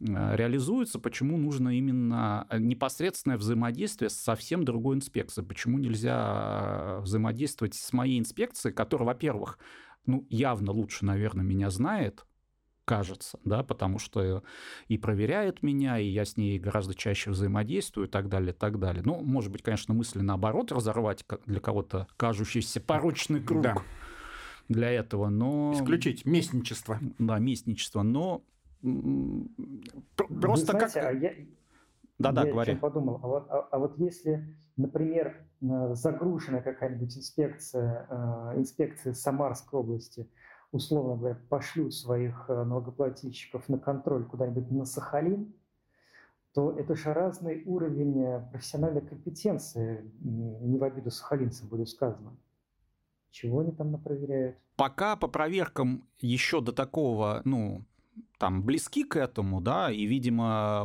реализуется, 0.00 0.98
почему 0.98 1.38
нужно 1.38 1.78
именно 1.78 2.46
непосредственное 2.52 3.38
взаимодействие 3.38 4.10
с 4.10 4.14
совсем 4.14 4.64
другой 4.64 4.96
инспекцией, 4.96 5.46
почему 5.46 5.78
нельзя 5.78 6.98
взаимодействовать 7.00 7.74
с 7.74 7.92
моей 7.92 8.18
инспекцией, 8.18 8.74
которая, 8.74 9.06
во-первых, 9.06 9.58
ну, 10.04 10.26
явно 10.28 10.72
лучше, 10.72 11.04
наверное, 11.04 11.44
меня 11.44 11.70
знает, 11.70 12.26
кажется, 12.84 13.38
да, 13.44 13.62
потому 13.62 13.98
что 13.98 14.42
и 14.88 14.98
проверяет 14.98 15.62
меня, 15.62 15.98
и 15.98 16.06
я 16.06 16.24
с 16.24 16.36
ней 16.36 16.58
гораздо 16.58 16.94
чаще 16.94 17.30
взаимодействую 17.30 18.06
и 18.06 18.10
так 18.10 18.28
далее, 18.28 18.52
и 18.52 18.56
так 18.56 18.78
далее. 18.78 19.02
Ну, 19.04 19.20
может 19.20 19.50
быть, 19.50 19.62
конечно, 19.62 19.94
мысли 19.94 20.20
наоборот 20.20 20.72
разорвать 20.72 21.24
для 21.46 21.60
кого-то 21.60 22.06
кажущийся 22.16 22.80
порочный 22.80 23.42
круг 23.42 23.62
да. 23.62 23.76
для 24.68 24.90
этого, 24.90 25.28
но... 25.28 25.72
Исключить 25.74 26.24
местничество. 26.24 26.98
Да, 27.18 27.38
местничество, 27.38 28.02
но 28.02 28.44
просто 30.40 30.72
знаете, 30.72 31.00
как... 31.00 31.04
А 31.04 31.12
я... 31.12 31.32
Да, 32.18 32.32
да, 32.32 32.44
говори. 32.44 32.72
Я 32.72 32.78
подумал, 32.78 33.18
а 33.22 33.26
вот, 33.26 33.46
а, 33.50 33.68
а 33.72 33.78
вот 33.78 33.98
если, 33.98 34.56
например, 34.76 35.36
э, 35.60 35.94
загружена 35.94 36.60
какая-нибудь 36.60 37.16
инспекция, 37.16 38.06
э, 38.08 38.58
инспекция 38.58 39.14
Самарской 39.14 39.80
области, 39.80 40.28
условно 40.74 41.16
говоря, 41.16 41.38
пошлют 41.48 41.94
своих 41.94 42.46
э, 42.48 42.64
налогоплательщиков 42.64 43.68
на 43.68 43.78
контроль 43.78 44.24
куда-нибудь 44.24 44.70
на 44.72 44.84
Сахалин, 44.84 45.54
то 46.52 46.72
это 46.72 46.96
же 46.96 47.12
разный 47.12 47.62
уровень 47.64 48.20
э, 48.22 48.48
профессиональной 48.50 49.00
компетенции, 49.00 50.10
не 50.20 50.76
в 50.76 50.82
обиду 50.82 51.10
сахалинцам 51.10 51.68
будет 51.68 51.88
сказано. 51.88 52.36
Чего 53.30 53.60
они 53.60 53.70
там 53.70 53.92
напроверяют? 53.92 54.56
Пока 54.76 55.14
по 55.16 55.28
проверкам 55.28 56.08
еще 56.18 56.60
до 56.60 56.72
такого, 56.72 57.40
ну, 57.44 57.84
там 58.38 58.64
близки 58.64 59.04
к 59.04 59.16
этому, 59.16 59.60
да, 59.60 59.92
и, 59.92 60.04
видимо, 60.04 60.84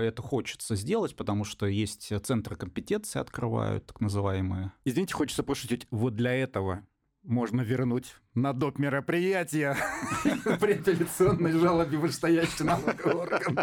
это 0.00 0.22
хочется 0.22 0.76
сделать, 0.76 1.16
потому 1.16 1.44
что 1.44 1.66
есть 1.66 2.12
центры 2.24 2.56
компетенции 2.56 3.20
открывают, 3.20 3.86
так 3.86 4.00
называемые. 4.00 4.72
Извините, 4.84 5.14
хочется 5.14 5.42
пошутить, 5.42 5.86
вот 5.90 6.14
для 6.14 6.32
этого 6.32 6.86
можно 7.24 7.62
вернуть 7.62 8.14
на 8.34 8.52
доп. 8.52 8.78
мероприятия 8.78 9.76
при 10.60 10.74
апелляционной 10.74 11.52
жалобе 11.52 11.98
вышестоящий 11.98 12.64
налоговый 12.64 13.14
орган. 13.14 13.58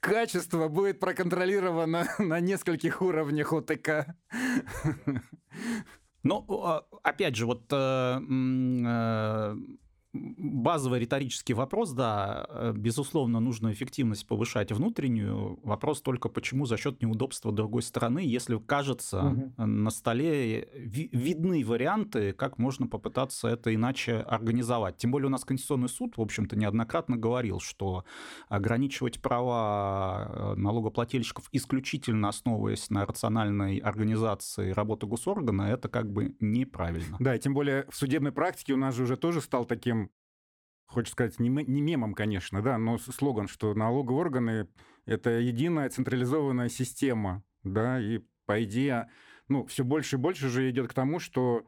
Качество 0.00 0.68
будет 0.68 1.00
проконтролировано 1.00 2.06
на 2.18 2.40
нескольких 2.40 3.02
уровнях 3.02 3.52
ОТК. 3.52 4.16
Ну, 6.22 6.46
а, 6.64 6.86
опять 7.02 7.36
же, 7.36 7.44
вот 7.44 7.70
э, 7.70 7.76
э, 7.76 9.56
базовый 10.14 11.00
риторический 11.00 11.54
вопрос, 11.54 11.92
да, 11.92 12.46
э, 12.48 12.72
безусловно, 12.74 13.40
нужно 13.40 13.72
эффективность 13.72 14.26
повышать 14.26 14.70
внутреннюю. 14.72 15.58
Вопрос 15.64 16.00
только, 16.00 16.28
почему 16.28 16.66
за 16.66 16.76
счет 16.76 17.02
неудобства 17.02 17.52
другой 17.52 17.82
стороны, 17.82 18.20
если 18.20 18.58
кажется, 18.58 19.24
угу. 19.24 19.66
на 19.66 19.90
столе 19.90 20.68
ви- 20.74 21.10
видны 21.12 21.64
варианты, 21.64 22.32
как 22.32 22.58
можно 22.58 22.86
попытаться 22.86 23.48
это 23.48 23.74
иначе 23.74 24.18
организовать. 24.18 24.96
Тем 24.96 25.10
более 25.10 25.26
у 25.26 25.30
нас 25.30 25.44
Конституционный 25.44 25.88
суд, 25.88 26.16
в 26.16 26.20
общем-то, 26.20 26.56
неоднократно 26.56 27.16
говорил, 27.16 27.58
что 27.58 28.04
ограничивать 28.48 29.20
права 29.20 30.30
э, 30.30 30.54
налогоплательщиков 30.54 31.48
исключительно 31.52 32.28
основываясь 32.28 32.88
на 32.90 33.04
рациональной 33.04 33.78
организации 33.78 34.70
работы 34.70 35.06
госоргана, 35.06 35.62
это 35.62 35.88
как 35.88 36.10
бы 36.10 36.36
неправильно. 36.40 37.16
Да, 37.18 37.34
и 37.34 37.38
тем 37.40 37.54
более 37.54 37.86
в 37.90 37.96
судебной 37.96 38.32
практике 38.32 38.74
у 38.74 38.76
нас 38.76 38.94
же 38.94 39.02
уже 39.02 39.16
тоже 39.16 39.40
стал 39.40 39.64
таким 39.64 40.03
хочется 40.86 41.12
сказать, 41.12 41.38
не, 41.38 41.48
не 41.48 41.82
мемом, 41.82 42.14
конечно, 42.14 42.62
да, 42.62 42.78
но 42.78 42.98
слоган, 42.98 43.48
что 43.48 43.74
налоговые 43.74 44.20
органы— 44.20 44.68
это 45.06 45.30
единая 45.30 45.88
централизованная 45.90 46.68
система, 46.68 47.42
да, 47.62 48.00
и 48.00 48.20
по 48.46 48.62
идее, 48.62 49.08
ну, 49.48 49.64
все 49.66 49.84
больше 49.84 50.16
и 50.16 50.18
больше 50.18 50.48
же 50.48 50.70
идет 50.70 50.88
к 50.88 50.94
тому, 50.94 51.18
что 51.18 51.66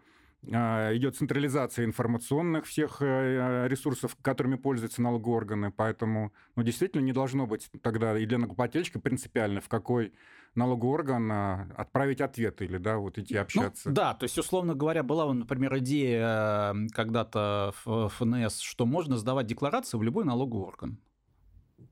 а, 0.53 0.95
идет 0.95 1.17
централизация 1.17 1.85
информационных 1.85 2.67
всех 2.67 2.99
э, 3.01 3.67
ресурсов, 3.69 4.17
которыми 4.23 4.57
пользуются 4.57 5.03
налоговые 5.03 5.37
органы, 5.39 5.73
поэтому 5.73 6.33
ну, 6.55 6.63
действительно 6.63 7.01
не 7.01 7.13
должно 7.13 7.47
быть 7.47 7.69
тогда 7.83 8.17
и 8.17 8.27
для 8.27 8.39
налогоплательщика 8.39 9.01
принципиально, 9.01 9.61
в 9.61 9.69
какой 9.69 10.13
налоговый 10.57 10.95
орган 10.95 11.31
а, 11.31 11.69
отправить 11.77 12.21
ответ 12.21 12.63
или, 12.63 12.79
да, 12.79 12.99
вот 12.99 13.19
идти 13.19 13.35
ну, 13.35 13.41
общаться. 13.41 13.89
Ну, 13.89 13.95
да, 13.95 14.15
то 14.15 14.25
есть, 14.25 14.39
условно 14.39 14.75
говоря, 14.75 15.03
была, 15.03 15.33
например, 15.33 15.79
идея 15.79 16.75
когда-то 16.93 17.75
в 17.85 18.09
ФНС, 18.09 18.61
что 18.61 18.87
можно 18.87 19.17
сдавать 19.17 19.47
декларации 19.47 19.97
в 19.97 20.03
любой 20.03 20.25
налоговый 20.25 20.65
орган. 20.65 20.99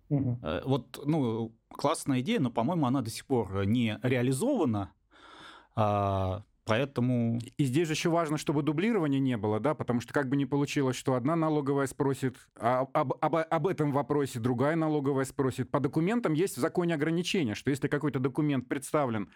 Угу. 0.09 0.39
Вот, 0.65 1.03
ну, 1.05 1.55
классная 1.69 2.21
идея, 2.21 2.41
но, 2.41 2.51
по-моему, 2.51 2.87
она 2.87 3.03
до 3.03 3.11
сих 3.11 3.27
пор 3.27 3.67
не 3.67 3.99
реализована. 4.03 4.93
А, 5.77 6.43
Поэтому... 6.67 7.39
И 7.59 7.65
здесь 7.65 7.89
же 7.89 7.93
еще 7.93 8.09
важно, 8.09 8.39
чтобы 8.39 8.63
дублирования 8.63 9.19
не 9.19 9.37
было, 9.37 9.61
да, 9.61 9.75
потому 9.75 10.01
что 10.01 10.15
как 10.15 10.29
бы 10.29 10.37
не 10.37 10.47
получилось, 10.47 10.97
что 10.97 11.15
одна 11.15 11.37
налоговая 11.37 11.87
спросит 11.87 12.37
а, 12.57 12.87
об, 12.95 13.13
об, 13.21 13.37
об 13.37 13.67
этом 13.67 13.93
вопросе, 13.93 14.41
другая 14.41 14.75
налоговая 14.75 15.27
спросит. 15.27 15.71
По 15.71 15.81
документам 15.81 16.33
есть 16.33 16.57
в 16.57 16.61
законе 16.61 16.95
ограничения, 16.95 17.55
что 17.55 17.71
если 17.71 17.89
какой-то 17.89 18.19
документ 18.19 18.67
представлен 18.67 19.29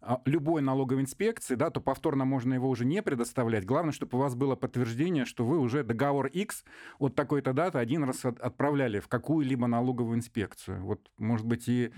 а, 0.00 0.20
любой 0.24 0.62
налоговой 0.62 1.02
инспекции, 1.02 1.54
да, 1.54 1.70
то 1.70 1.80
повторно 1.80 2.24
можно 2.24 2.54
его 2.54 2.68
уже 2.68 2.84
не 2.84 3.00
предоставлять. 3.02 3.64
Главное, 3.64 3.92
чтобы 3.92 4.18
у 4.18 4.20
вас 4.20 4.34
было 4.34 4.56
подтверждение, 4.56 5.24
что 5.24 5.44
вы 5.44 5.58
уже 5.58 5.84
договор 5.84 6.26
X 6.26 6.64
от 6.98 7.14
такой-то 7.14 7.52
даты 7.52 7.78
один 7.78 8.02
раз 8.02 8.24
отправляли 8.24 8.98
в 8.98 9.06
какую-либо 9.06 9.68
налоговую 9.68 10.16
инспекцию. 10.16 10.82
Вот, 10.82 11.08
может 11.18 11.46
быть, 11.46 11.68
и 11.68 11.92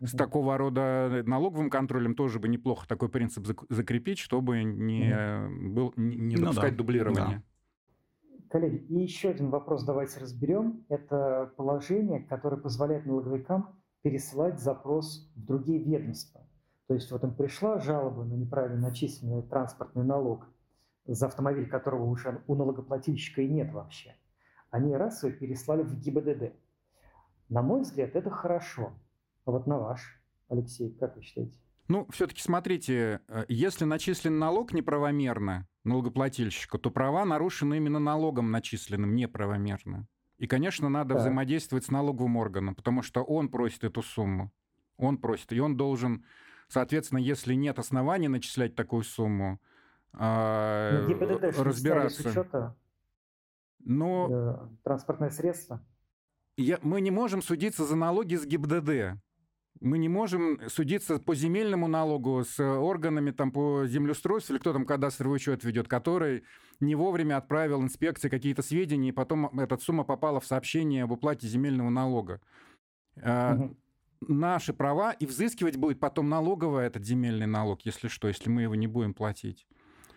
с 0.00 0.12
такого 0.12 0.56
рода 0.56 1.22
налоговым 1.26 1.68
контролем 1.68 2.14
тоже 2.14 2.38
бы 2.38 2.48
неплохо 2.48 2.88
такой 2.88 3.10
принцип 3.10 3.46
закрепить, 3.68 4.18
чтобы 4.30 4.62
не, 4.62 5.12
был, 5.70 5.92
не 5.96 6.36
ну, 6.36 6.42
допускать 6.42 6.74
да. 6.74 6.76
дублирования. 6.76 7.26
Да. 7.26 7.42
Коллеги, 8.48 8.76
и 8.76 9.00
еще 9.00 9.30
один 9.30 9.50
вопрос 9.50 9.84
давайте 9.84 10.20
разберем. 10.20 10.84
Это 10.88 11.52
положение, 11.56 12.20
которое 12.20 12.56
позволяет 12.56 13.06
налоговикам 13.06 13.80
пересылать 14.02 14.60
запрос 14.60 15.28
в 15.34 15.44
другие 15.44 15.82
ведомства. 15.82 16.46
То 16.86 16.94
есть 16.94 17.10
вот 17.10 17.24
им 17.24 17.34
пришла 17.34 17.80
жалоба 17.80 18.22
на 18.22 18.34
неправильно 18.34 18.80
начисленный 18.80 19.42
транспортный 19.42 20.04
налог 20.04 20.46
за 21.06 21.26
автомобиль, 21.26 21.68
которого 21.68 22.04
уже 22.04 22.40
у 22.46 22.54
налогоплательщика 22.54 23.42
и 23.42 23.48
нет 23.48 23.72
вообще. 23.72 24.14
Они 24.70 24.94
раз 24.94 25.24
и 25.24 25.32
переслали 25.32 25.82
в 25.82 25.98
ГИБДД. 25.98 26.54
На 27.48 27.62
мой 27.62 27.80
взгляд, 27.80 28.14
это 28.14 28.30
хорошо. 28.30 28.92
А 29.44 29.50
вот 29.50 29.66
на 29.66 29.78
ваш, 29.78 30.22
Алексей, 30.48 30.92
как 30.94 31.16
вы 31.16 31.22
считаете? 31.22 31.58
Ну, 31.90 32.06
все-таки 32.10 32.40
смотрите, 32.40 33.20
э, 33.26 33.44
если 33.48 33.84
начислен 33.84 34.38
налог 34.38 34.72
неправомерно 34.72 35.66
налогоплательщику, 35.82 36.78
то 36.78 36.90
права 36.90 37.24
нарушены 37.24 37.78
именно 37.78 37.98
налогом 37.98 38.50
начисленным 38.50 39.14
неправомерно. 39.14 40.06
И, 40.38 40.46
конечно, 40.46 40.88
надо 40.88 41.14
да. 41.14 41.20
взаимодействовать 41.20 41.84
с 41.84 41.90
налоговым 41.90 42.36
органом, 42.36 42.74
потому 42.74 43.02
что 43.02 43.22
он 43.22 43.48
просит 43.48 43.82
эту 43.84 44.02
сумму. 44.02 44.52
Он 44.96 45.18
просит, 45.18 45.52
и 45.52 45.60
он 45.60 45.76
должен 45.76 46.24
Соответственно, 46.70 47.18
если 47.18 47.54
нет 47.54 47.80
оснований 47.80 48.28
начислять 48.28 48.76
такую 48.76 49.02
сумму, 49.02 49.60
а, 50.12 51.04
ну, 51.08 51.38
разбираться. 51.64 52.76
Но 53.80 54.28
э, 54.30 54.68
транспортное 54.84 55.30
средство. 55.30 55.84
Я, 56.56 56.78
мы 56.82 57.00
не 57.00 57.10
можем 57.10 57.42
судиться 57.42 57.84
за 57.84 57.96
налоги 57.96 58.36
с 58.36 58.46
ГИБДД. 58.46 59.20
Мы 59.80 59.98
не 59.98 60.08
можем 60.08 60.60
судиться 60.68 61.18
по 61.18 61.34
земельному 61.34 61.88
налогу 61.88 62.44
с 62.44 62.60
органами 62.60 63.30
там, 63.30 63.50
по 63.50 63.86
землеустройству, 63.86 64.54
или 64.54 64.60
кто 64.60 64.72
там 64.72 64.84
кадастровый 64.84 65.36
учет 65.36 65.64
ведет, 65.64 65.88
который 65.88 66.44
не 66.80 66.94
вовремя 66.94 67.36
отправил 67.38 67.82
инспекции 67.82 68.28
какие-то 68.28 68.62
сведения, 68.62 69.08
и 69.10 69.12
потом 69.12 69.58
эта 69.58 69.78
сумма 69.78 70.04
попала 70.04 70.40
в 70.40 70.46
сообщение 70.46 71.04
об 71.04 71.12
уплате 71.12 71.46
земельного 71.46 71.88
налога. 71.90 72.40
Угу 73.16 73.76
наши 74.28 74.72
права, 74.72 75.12
и 75.12 75.26
взыскивать 75.26 75.76
будет 75.76 75.98
потом 75.98 76.28
налоговая 76.28 76.86
этот 76.86 77.04
земельный 77.04 77.46
налог, 77.46 77.82
если 77.82 78.08
что, 78.08 78.28
если 78.28 78.50
мы 78.50 78.62
его 78.62 78.74
не 78.74 78.86
будем 78.86 79.14
платить. 79.14 79.66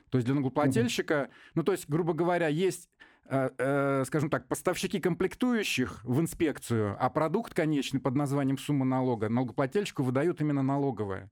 То 0.09 0.17
есть 0.17 0.25
для 0.25 0.35
налогоплательщика, 0.35 1.29
ну 1.55 1.63
то 1.63 1.71
есть, 1.71 1.89
грубо 1.89 2.13
говоря, 2.13 2.47
есть 2.47 2.89
скажем 3.25 4.29
так, 4.29 4.47
поставщики 4.47 4.99
комплектующих 4.99 6.03
в 6.03 6.19
инспекцию, 6.19 6.97
а 6.99 7.09
продукт 7.09 7.53
конечный 7.53 7.99
под 7.99 8.15
названием 8.15 8.57
сумма 8.57 8.85
налога 8.85 9.29
налогоплательщику 9.29 10.03
выдают 10.03 10.41
именно 10.41 10.61
налоговая. 10.61 11.31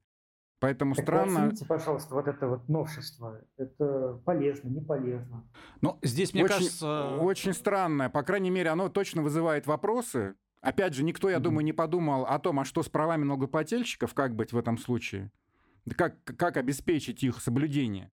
Поэтому 0.59 0.93
так 0.93 1.05
странно... 1.05 1.45
Оцените, 1.45 1.65
пожалуйста, 1.65 2.13
вот 2.13 2.27
это 2.27 2.47
вот 2.47 2.69
новшество. 2.69 3.41
Это 3.57 4.21
полезно, 4.23 4.69
не 4.69 4.79
полезно. 4.79 5.43
Ну, 5.81 5.97
здесь, 6.03 6.33
мне 6.33 6.43
очень, 6.43 6.53
кажется... 6.53 7.17
Очень 7.17 7.53
странное. 7.53 8.09
По 8.09 8.21
крайней 8.21 8.51
мере, 8.51 8.69
оно 8.69 8.87
точно 8.87 9.23
вызывает 9.23 9.65
вопросы. 9.65 10.35
Опять 10.61 10.93
же, 10.93 11.03
никто, 11.03 11.31
я 11.31 11.37
mm-hmm. 11.37 11.39
думаю, 11.39 11.65
не 11.65 11.73
подумал 11.73 12.25
о 12.25 12.37
том, 12.37 12.59
а 12.59 12.65
что 12.65 12.83
с 12.83 12.89
правами 12.89 13.23
налогоплательщиков, 13.23 14.13
как 14.13 14.35
быть 14.35 14.53
в 14.53 14.57
этом 14.57 14.77
случае, 14.77 15.31
как, 15.97 16.23
как 16.23 16.57
обеспечить 16.57 17.23
их 17.23 17.41
соблюдение. 17.41 18.11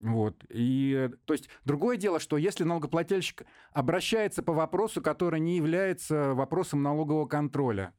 Вот. 0.00 0.44
И, 0.50 1.10
то 1.24 1.32
есть, 1.32 1.48
другое 1.64 1.96
дело, 1.96 2.20
что 2.20 2.36
если 2.36 2.64
налогоплательщик 2.64 3.44
обращается 3.72 4.42
по 4.42 4.52
вопросу, 4.52 5.00
который 5.00 5.40
не 5.40 5.56
является 5.56 6.34
вопросом 6.34 6.82
налогового 6.82 7.26
контроля, 7.26 7.94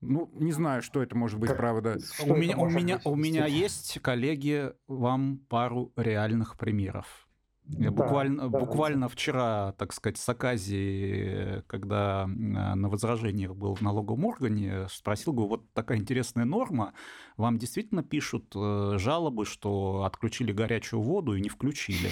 ну, 0.00 0.30
не 0.34 0.52
знаю, 0.52 0.82
что 0.82 1.02
это 1.02 1.16
может 1.16 1.38
быть, 1.38 1.48
как, 1.48 1.56
правда. 1.56 1.98
У 2.26 2.36
меня, 2.36 2.58
у 2.58 2.68
меня, 2.68 3.00
у 3.04 3.16
меня 3.16 3.46
есть, 3.46 3.98
коллеги, 4.00 4.72
вам 4.86 5.38
пару 5.48 5.92
реальных 5.96 6.58
примеров. 6.58 7.23
Да, 7.66 7.90
буквально, 7.90 8.50
да, 8.50 8.58
буквально 8.58 9.08
вчера, 9.08 9.72
так 9.78 9.94
сказать, 9.94 10.18
с 10.18 10.28
оказии, 10.28 11.62
когда 11.66 12.26
на 12.26 12.88
возражениях 12.90 13.54
был 13.56 13.74
в 13.74 13.80
налоговом 13.80 14.26
органе, 14.26 14.86
спросил, 14.90 15.32
говорю, 15.32 15.48
вот 15.48 15.72
такая 15.72 15.96
интересная 15.98 16.44
норма, 16.44 16.92
вам 17.38 17.56
действительно 17.56 18.02
пишут 18.02 18.52
э, 18.54 18.96
жалобы, 18.98 19.46
что 19.46 20.04
отключили 20.04 20.52
горячую 20.52 21.00
воду 21.00 21.34
и 21.34 21.40
не 21.40 21.48
включили. 21.48 22.10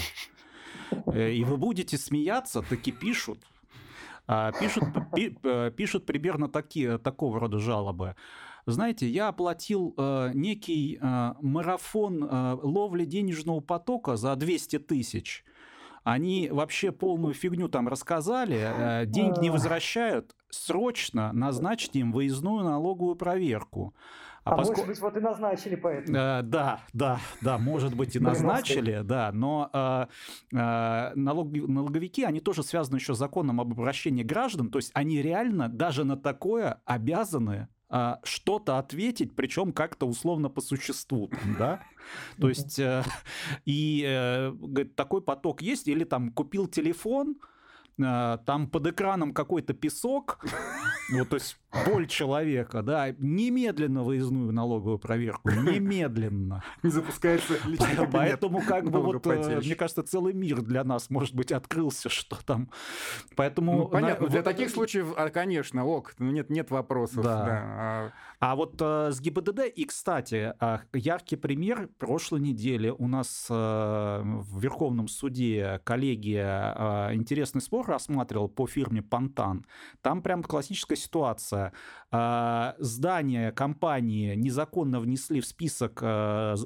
Э, 1.06 1.30
и 1.30 1.44
вы 1.44 1.58
будете 1.58 1.98
смеяться, 1.98 2.62
таки 2.62 2.90
пишут. 2.90 3.38
А 4.26 4.52
пишут, 4.52 4.84
э, 5.42 5.70
пишут 5.76 6.06
примерно 6.06 6.48
такие, 6.48 6.96
такого 6.96 7.38
рода 7.38 7.58
жалобы. 7.58 8.16
Знаете, 8.66 9.08
я 9.08 9.28
оплатил 9.28 9.94
э, 9.96 10.30
некий 10.34 10.98
э, 11.00 11.34
марафон 11.40 12.24
э, 12.24 12.58
ловли 12.62 13.04
денежного 13.04 13.60
потока 13.60 14.16
за 14.16 14.36
200 14.36 14.78
тысяч. 14.80 15.44
Они 16.04 16.48
вообще 16.50 16.90
полную 16.92 17.34
фигню 17.34 17.68
там 17.68 17.88
рассказали, 17.88 18.58
э, 18.58 19.06
деньги 19.06 19.40
не 19.40 19.50
возвращают, 19.50 20.34
срочно 20.50 21.32
назначьте 21.32 22.00
им 22.00 22.12
выездную 22.12 22.64
налоговую 22.64 23.16
проверку. 23.16 23.94
А, 24.44 24.54
а 24.54 24.56
поскольку... 24.56 24.80
может 24.80 24.88
быть, 24.88 25.00
вот 25.00 25.16
и 25.16 25.20
назначили 25.20 25.76
поэтому. 25.76 26.18
Э, 26.18 26.42
да, 26.42 26.80
да, 26.92 27.20
да, 27.40 27.58
может 27.58 27.94
быть, 27.94 28.16
и 28.16 28.18
назначили, 28.18 29.02
да, 29.04 29.30
но 29.32 29.70
э, 29.72 30.06
э, 30.52 31.12
налог, 31.14 31.52
налоговики, 31.52 32.24
они 32.24 32.40
тоже 32.40 32.64
связаны 32.64 32.96
еще 32.96 33.14
с 33.14 33.18
законом 33.18 33.60
об 33.60 33.70
обращении 33.70 34.24
граждан, 34.24 34.70
то 34.70 34.78
есть 34.78 34.90
они 34.94 35.22
реально 35.22 35.68
даже 35.68 36.04
на 36.04 36.16
такое 36.16 36.80
обязаны 36.84 37.68
а, 37.94 38.20
что-то 38.24 38.78
ответить, 38.78 39.36
причем 39.36 39.70
как-то 39.70 40.06
условно 40.06 40.48
по 40.48 40.62
существу, 40.62 41.30
да? 41.58 41.84
То 42.40 42.48
есть, 42.48 42.78
э, 42.78 43.04
и 43.66 44.02
э, 44.06 44.54
такой 44.96 45.20
поток 45.20 45.60
есть, 45.60 45.88
или 45.88 46.04
там 46.04 46.30
купил 46.32 46.68
телефон, 46.68 47.36
а, 48.02 48.38
там 48.38 48.70
под 48.70 48.86
экраном 48.86 49.34
какой-то 49.34 49.74
песок, 49.74 50.42
вот, 51.12 51.28
то 51.28 51.36
есть 51.36 51.58
боль 51.86 52.06
человека, 52.06 52.82
да, 52.82 53.14
немедленно 53.18 54.02
выездную 54.02 54.52
налоговую 54.52 54.98
проверку, 54.98 55.50
немедленно. 55.50 56.62
Не 56.82 56.90
запускается 56.90 57.54
личный 57.66 58.06
Поэтому 58.12 58.62
как 58.62 58.90
бы 58.90 59.00
вот, 59.00 59.26
э, 59.26 59.60
мне 59.60 59.74
кажется, 59.74 60.02
целый 60.02 60.34
мир 60.34 60.62
для 60.62 60.84
нас, 60.84 61.08
может 61.10 61.34
быть, 61.34 61.50
открылся, 61.52 62.08
что 62.08 62.36
там. 62.44 62.68
Поэтому... 63.36 63.72
Ну, 63.72 63.88
понятно, 63.88 64.28
для 64.28 64.42
таких 64.42 64.70
случаев, 64.70 65.14
а, 65.16 65.30
конечно, 65.30 65.84
ок, 65.84 66.14
ну, 66.18 66.30
нет, 66.30 66.50
нет 66.50 66.70
вопросов. 66.70 67.24
Да. 67.24 67.44
да. 67.44 67.62
А, 67.64 68.12
а 68.40 68.56
вот 68.56 68.76
э, 68.80 69.10
с 69.12 69.20
ГИБДД, 69.20 69.60
и, 69.74 69.84
кстати, 69.84 70.54
а, 70.60 70.82
яркий 70.92 71.36
пример 71.36 71.88
прошлой 71.98 72.40
недели 72.40 72.90
у 72.90 73.08
нас 73.08 73.46
э, 73.48 74.22
в 74.24 74.60
Верховном 74.60 75.08
суде 75.08 75.80
коллегия 75.84 77.12
интересный 77.12 77.60
спор 77.60 77.86
рассматривал 77.86 78.48
по 78.48 78.66
фирме 78.66 79.02
Пантан. 79.02 79.64
Там 80.02 80.22
прям 80.22 80.42
классическая 80.42 80.96
ситуация. 80.96 81.61
А, 82.10 82.74
здания 82.78 83.52
компании 83.52 84.34
незаконно 84.34 85.00
внесли 85.00 85.40
в 85.40 85.46
список 85.46 86.00
э, 86.02 86.06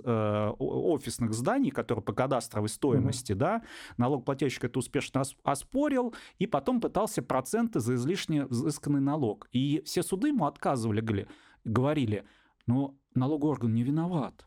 э, 0.05 0.51
офисных 0.59 1.35
зданий, 1.35 1.71
которые 1.71 2.03
по 2.03 2.13
кадастровой 2.13 2.69
стоимости, 2.69 3.33
mm-hmm. 3.33 3.37
да, 3.37 3.63
налогоплательщик 3.97 4.65
это 4.65 4.79
успешно 4.79 5.23
оспорил, 5.45 6.15
и 6.39 6.47
потом 6.47 6.81
пытался 6.81 7.23
проценты 7.23 7.81
за 7.81 7.95
излишне 7.95 8.47
взысканный 8.47 9.01
налог. 9.01 9.49
И 9.53 9.83
все 9.85 10.03
суды 10.03 10.29
ему 10.29 10.47
отказывали, 10.47 11.01
говорили, 11.01 11.29
говорили 11.65 12.25
ну, 12.67 12.99
налоговый 13.15 13.51
орган 13.51 13.75
не 13.75 13.83
виноват 13.83 14.47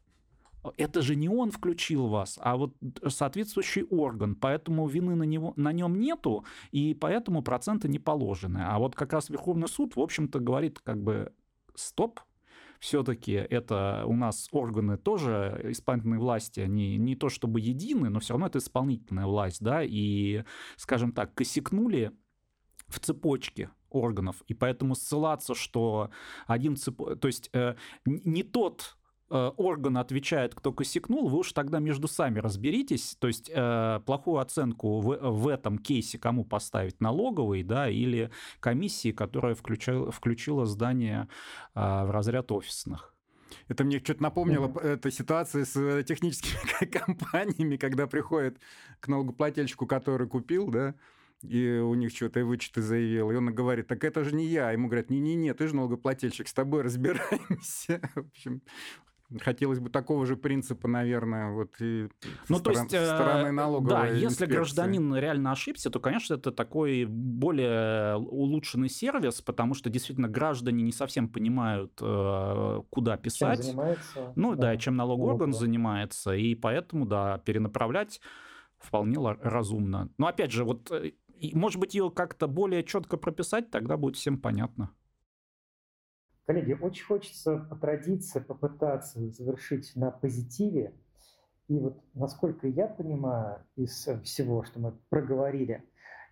это 0.77 1.01
же 1.01 1.15
не 1.15 1.29
он 1.29 1.51
включил 1.51 2.07
вас, 2.07 2.37
а 2.41 2.57
вот 2.57 2.75
соответствующий 3.07 3.83
орган, 3.83 4.35
поэтому 4.35 4.87
вины 4.87 5.15
на, 5.15 5.23
него, 5.23 5.53
на 5.55 5.71
нем 5.71 5.99
нету, 5.99 6.45
и 6.71 6.93
поэтому 6.93 7.41
проценты 7.41 7.87
не 7.87 7.99
положены. 7.99 8.59
А 8.65 8.77
вот 8.79 8.95
как 8.95 9.13
раз 9.13 9.29
Верховный 9.29 9.67
суд, 9.67 9.95
в 9.95 9.99
общем-то, 10.01 10.39
говорит 10.39 10.79
как 10.79 11.01
бы 11.01 11.33
стоп, 11.75 12.19
все-таки 12.79 13.33
это 13.33 14.03
у 14.05 14.15
нас 14.15 14.47
органы 14.51 14.97
тоже 14.97 15.59
исполнительной 15.65 16.17
власти, 16.17 16.61
они 16.61 16.97
не 16.97 17.15
то 17.15 17.29
чтобы 17.29 17.59
едины, 17.59 18.09
но 18.09 18.19
все 18.19 18.33
равно 18.33 18.47
это 18.47 18.59
исполнительная 18.59 19.25
власть, 19.25 19.61
да, 19.61 19.83
и, 19.83 20.43
скажем 20.77 21.11
так, 21.11 21.33
косякнули 21.33 22.11
в 22.87 22.99
цепочке 22.99 23.69
органов, 23.89 24.43
и 24.47 24.53
поэтому 24.53 24.95
ссылаться, 24.95 25.55
что 25.55 26.09
один 26.47 26.75
цеп... 26.75 27.19
то 27.19 27.27
есть 27.27 27.49
э, 27.53 27.75
не 28.05 28.43
тот 28.43 28.98
орган 29.29 29.97
отвечает, 29.97 30.55
кто 30.55 30.71
косякнул, 30.71 31.27
вы 31.27 31.39
уж 31.39 31.53
тогда 31.53 31.79
между 31.79 32.07
сами 32.07 32.39
разберитесь. 32.39 33.15
То 33.19 33.27
есть 33.27 33.49
э, 33.53 33.99
плохую 34.05 34.39
оценку 34.39 34.99
в, 34.99 35.17
в 35.17 35.47
этом 35.47 35.77
кейсе 35.77 36.17
кому 36.17 36.43
поставить, 36.43 36.99
налоговый, 36.99 37.63
да, 37.63 37.89
или 37.89 38.31
комиссии, 38.59 39.11
которая 39.11 39.55
включила, 39.55 40.11
включила 40.11 40.65
здание 40.65 41.27
э, 41.75 41.79
в 41.79 42.11
разряд 42.11 42.51
офисных. 42.51 43.13
Это 43.67 43.83
мне 43.83 43.99
что-то 43.99 44.23
напомнило 44.23 44.67
mm-hmm. 44.67 44.87
эта 44.87 45.11
ситуация 45.11 45.65
с 45.65 45.75
э, 45.75 46.03
техническими 46.03 46.85
компаниями, 46.91 47.77
когда 47.77 48.07
приходит 48.07 48.59
к 48.99 49.07
налогоплательщику, 49.07 49.85
который 49.85 50.27
купил, 50.27 50.69
да, 50.69 50.95
и 51.41 51.79
у 51.81 51.93
них 51.93 52.11
что-то 52.11 52.43
вычеты 52.43 52.81
заявил, 52.81 53.31
и 53.31 53.35
он 53.35 53.53
говорит, 53.53 53.87
так 53.87 54.03
это 54.03 54.23
же 54.23 54.35
не 54.35 54.45
я. 54.45 54.71
Ему 54.71 54.87
говорят, 54.87 55.09
не-не-не, 55.09 55.53
ты 55.53 55.67
же 55.67 55.75
налогоплательщик, 55.75 56.47
с 56.47 56.53
тобой 56.53 56.81
разбираемся. 56.83 58.01
В 58.15 58.19
общем, 58.19 58.61
Хотелось 59.41 59.79
бы 59.79 59.91
такого 59.91 60.25
же 60.25 60.35
принципа, 60.35 60.87
наверное, 60.87 61.51
вот 61.51 61.75
и 61.79 62.09
ну, 62.47 62.59
то 62.59 62.71
есть, 62.71 62.91
э, 62.93 63.05
стороны 63.05 63.51
налоговой 63.51 63.89
Да, 63.89 64.09
инспекции. 64.09 64.23
если 64.23 64.45
гражданин 64.47 65.15
реально 65.15 65.51
ошибся, 65.51 65.91
то, 65.91 65.99
конечно, 65.99 66.33
это 66.33 66.51
такой 66.51 67.05
более 67.05 68.17
улучшенный 68.17 68.89
сервис, 68.89 69.41
потому 69.41 69.75
что 69.75 69.91
действительно 69.91 70.27
граждане 70.27 70.83
не 70.83 70.91
совсем 70.91 71.29
понимают, 71.29 71.93
э, 72.01 72.81
куда 72.89 73.17
писать. 73.17 73.57
Чем 73.57 73.65
занимается. 73.65 74.33
Ну 74.35 74.55
да, 74.55 74.61
да 74.61 74.77
чем 74.77 74.95
налоговый 74.95 75.33
орган 75.33 75.53
занимается, 75.53 76.33
и 76.33 76.55
поэтому, 76.55 77.05
да, 77.05 77.37
перенаправлять 77.37 78.21
вполне 78.79 79.19
разумно. 79.41 80.09
Но 80.17 80.25
опять 80.25 80.51
же, 80.51 80.63
вот, 80.63 80.89
э, 80.91 81.11
может 81.53 81.79
быть, 81.79 81.93
ее 81.93 82.09
как-то 82.09 82.47
более 82.47 82.83
четко 82.83 83.17
прописать, 83.17 83.69
тогда 83.69 83.95
будет 83.95 84.15
всем 84.15 84.39
понятно. 84.39 84.89
Коллеги, 86.49 86.75
очень 86.81 87.05
хочется 87.05 87.57
по 87.57 87.75
традиции 87.75 88.39
попытаться 88.39 89.19
завершить 89.29 89.95
на 89.95 90.09
позитиве. 90.09 90.95
И 91.67 91.77
вот, 91.77 92.03
насколько 92.15 92.67
я 92.67 92.87
понимаю 92.87 93.63
из 93.75 94.09
всего, 94.23 94.63
что 94.63 94.79
мы 94.79 94.93
проговорили, 95.09 95.83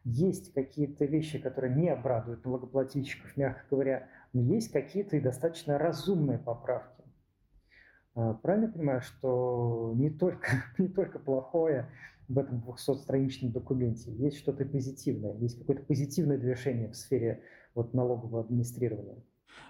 есть 0.04 0.56
какие-то 0.56 1.06
вещи, 1.06 1.38
которые 1.38 1.76
не 1.76 1.90
обрадуют 1.90 2.44
налогоплательщиков, 2.46 3.38
мягко 3.38 3.64
говоря, 3.70 4.10
но 4.34 4.42
есть 4.42 4.72
какие-то 4.72 5.18
и 5.18 5.20
достаточно 5.20 5.78
разумные 5.78 6.40
поправки. 6.40 7.04
А, 8.16 8.34
правильно 8.34 8.72
понимаю, 8.72 9.02
что 9.02 9.94
не 9.96 10.10
только, 10.10 10.48
не 10.80 10.88
только 10.88 11.20
плохое 11.20 11.92
в 12.28 12.40
этом 12.40 12.66
200-страничном 12.68 13.52
документе, 13.52 14.12
есть 14.14 14.40
что-то 14.40 14.66
позитивное, 14.66 15.36
есть 15.36 15.60
какое-то 15.60 15.84
позитивное 15.84 16.40
движение 16.40 16.90
в 16.90 16.96
сфере 16.96 17.44
вот, 17.76 17.94
налогового 17.94 18.42
администрирования? 18.42 19.22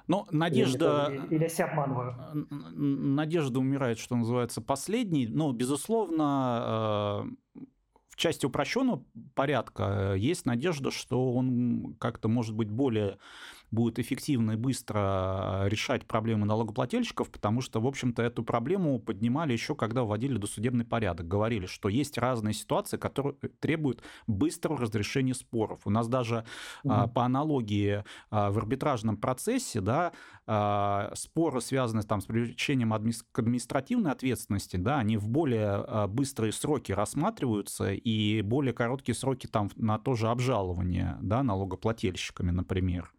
Ну, 0.08 0.26
Надежда... 0.32 1.10
Или, 1.12 1.36
или 1.36 1.44
я 1.44 1.50
себя 1.50 1.66
обманываю? 1.66 2.16
Надежда 2.74 3.60
умирает, 3.60 4.00
что 4.00 4.16
называется, 4.16 4.62
последний. 4.62 5.28
Но, 5.28 5.52
безусловно, 5.52 7.26
э, 7.56 7.62
в 8.10 8.16
части 8.16 8.46
упрощенного 8.46 9.04
порядка 9.36 10.14
есть 10.16 10.46
надежда, 10.46 10.92
что 10.92 11.34
он 11.34 11.96
как-то 12.00 12.30
может 12.30 12.56
быть 12.56 12.70
более 12.70 13.18
будет 13.72 14.00
эффективно 14.00 14.52
и 14.52 14.56
быстро 14.56 15.64
решать 15.66 16.06
проблемы 16.06 16.46
налогоплательщиков, 16.46 17.30
потому 17.30 17.62
что, 17.62 17.82
в 17.82 17.88
общем-то, 17.88 18.22
эту 18.22 18.44
проблему 18.44 19.00
поднимали 19.00 19.54
еще, 19.54 19.76
когда 19.76 20.04
вводили 20.04 20.38
досудебный 20.38 20.86
порядок. 20.86 21.28
Говорили, 21.28 21.66
что 21.66 21.90
есть 21.90 22.18
разные 22.18 22.54
ситуации, 22.54 22.98
которые 22.98 23.36
требуют 23.60 24.02
быстрого 24.26 24.80
разрешения 24.80 25.34
споров. 25.34 25.82
У 25.86 25.90
нас 25.90 26.08
даже 26.08 26.46
угу. 26.84 26.94
а, 26.94 27.08
по 27.08 27.26
аналогии 27.26 28.04
а, 28.30 28.52
в 28.52 28.58
арбитражном 28.58 29.18
процессе 29.18 29.82
да, 29.82 30.14
а, 30.46 31.12
споры, 31.16 31.60
связанные 31.60 32.04
там, 32.04 32.22
с 32.22 32.26
привлечением 32.26 32.94
адми... 32.94 33.12
к 33.32 33.40
административной 33.40 34.12
ответственности, 34.12 34.78
да, 34.78 35.00
они 35.00 35.18
в 35.18 35.28
более 35.28 35.68
а, 35.70 36.08
быстрые 36.08 36.54
сроки 36.54 36.94
рассматриваются 36.94 37.92
и 37.92 38.42
более 38.42 38.74
короткие 38.74 39.16
сроки 39.16 39.48
там, 39.48 39.70
на 39.76 40.00
то 40.00 40.16
же 40.16 40.30
обжалование 40.30 41.18
да, 41.22 41.44
налогоплательщиками, 41.44 42.52
например. 42.52 43.12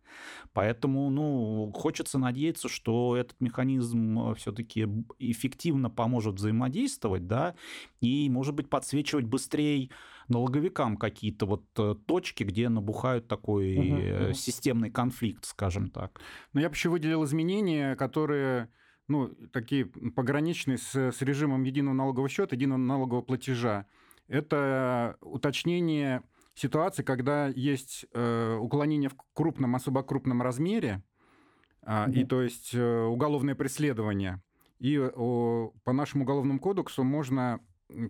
Поэтому, 0.52 1.10
ну, 1.10 1.72
хочется 1.74 2.18
надеяться, 2.18 2.68
что 2.68 3.16
этот 3.16 3.40
механизм 3.40 4.30
э, 4.30 4.34
все-таки 4.34 4.86
эффективно 5.18 5.90
поможет 5.90 6.36
взаимодействовать, 6.36 7.26
да, 7.26 7.54
и, 8.00 8.28
может 8.30 8.54
быть, 8.54 8.68
подсвечивать 8.68 9.26
быстрее 9.26 9.90
налоговикам 10.28 10.96
какие-то 10.96 11.46
вот 11.46 11.64
э, 11.78 11.94
точки, 12.06 12.44
где 12.44 12.68
набухают 12.68 13.28
такой 13.28 14.28
угу, 14.28 14.34
системный 14.34 14.90
конфликт, 14.90 15.44
скажем 15.44 15.90
так. 15.90 16.20
Ну, 16.52 16.60
я 16.60 16.68
бы 16.68 16.74
еще 16.74 16.88
выделил 16.88 17.24
изменения, 17.24 17.96
которые 17.96 18.70
ну, 19.08 19.28
такие 19.52 19.86
пограничные 19.86 20.78
с, 20.78 20.94
с 20.94 21.22
режимом 21.22 21.64
единого 21.64 21.94
налогового 21.94 22.28
счета, 22.28 22.54
единого 22.54 22.78
налогового 22.78 23.22
платежа. 23.22 23.86
Это 24.28 25.16
уточнение 25.22 26.22
ситуации, 26.58 27.02
когда 27.02 27.48
есть 27.48 28.06
э, 28.12 28.56
уклонение 28.56 29.10
в 29.10 29.16
крупном, 29.34 29.74
особо 29.76 30.02
крупном 30.02 30.42
размере, 30.42 31.02
э, 31.82 32.10
и 32.12 32.24
то 32.24 32.42
есть 32.42 32.74
э, 32.74 33.02
уголовное 33.04 33.54
преследование. 33.54 34.42
И 34.78 34.96
э, 34.96 35.10
по 35.10 35.92
нашему 35.92 36.24
уголовному 36.24 36.60
кодексу 36.60 37.04
можно 37.04 37.60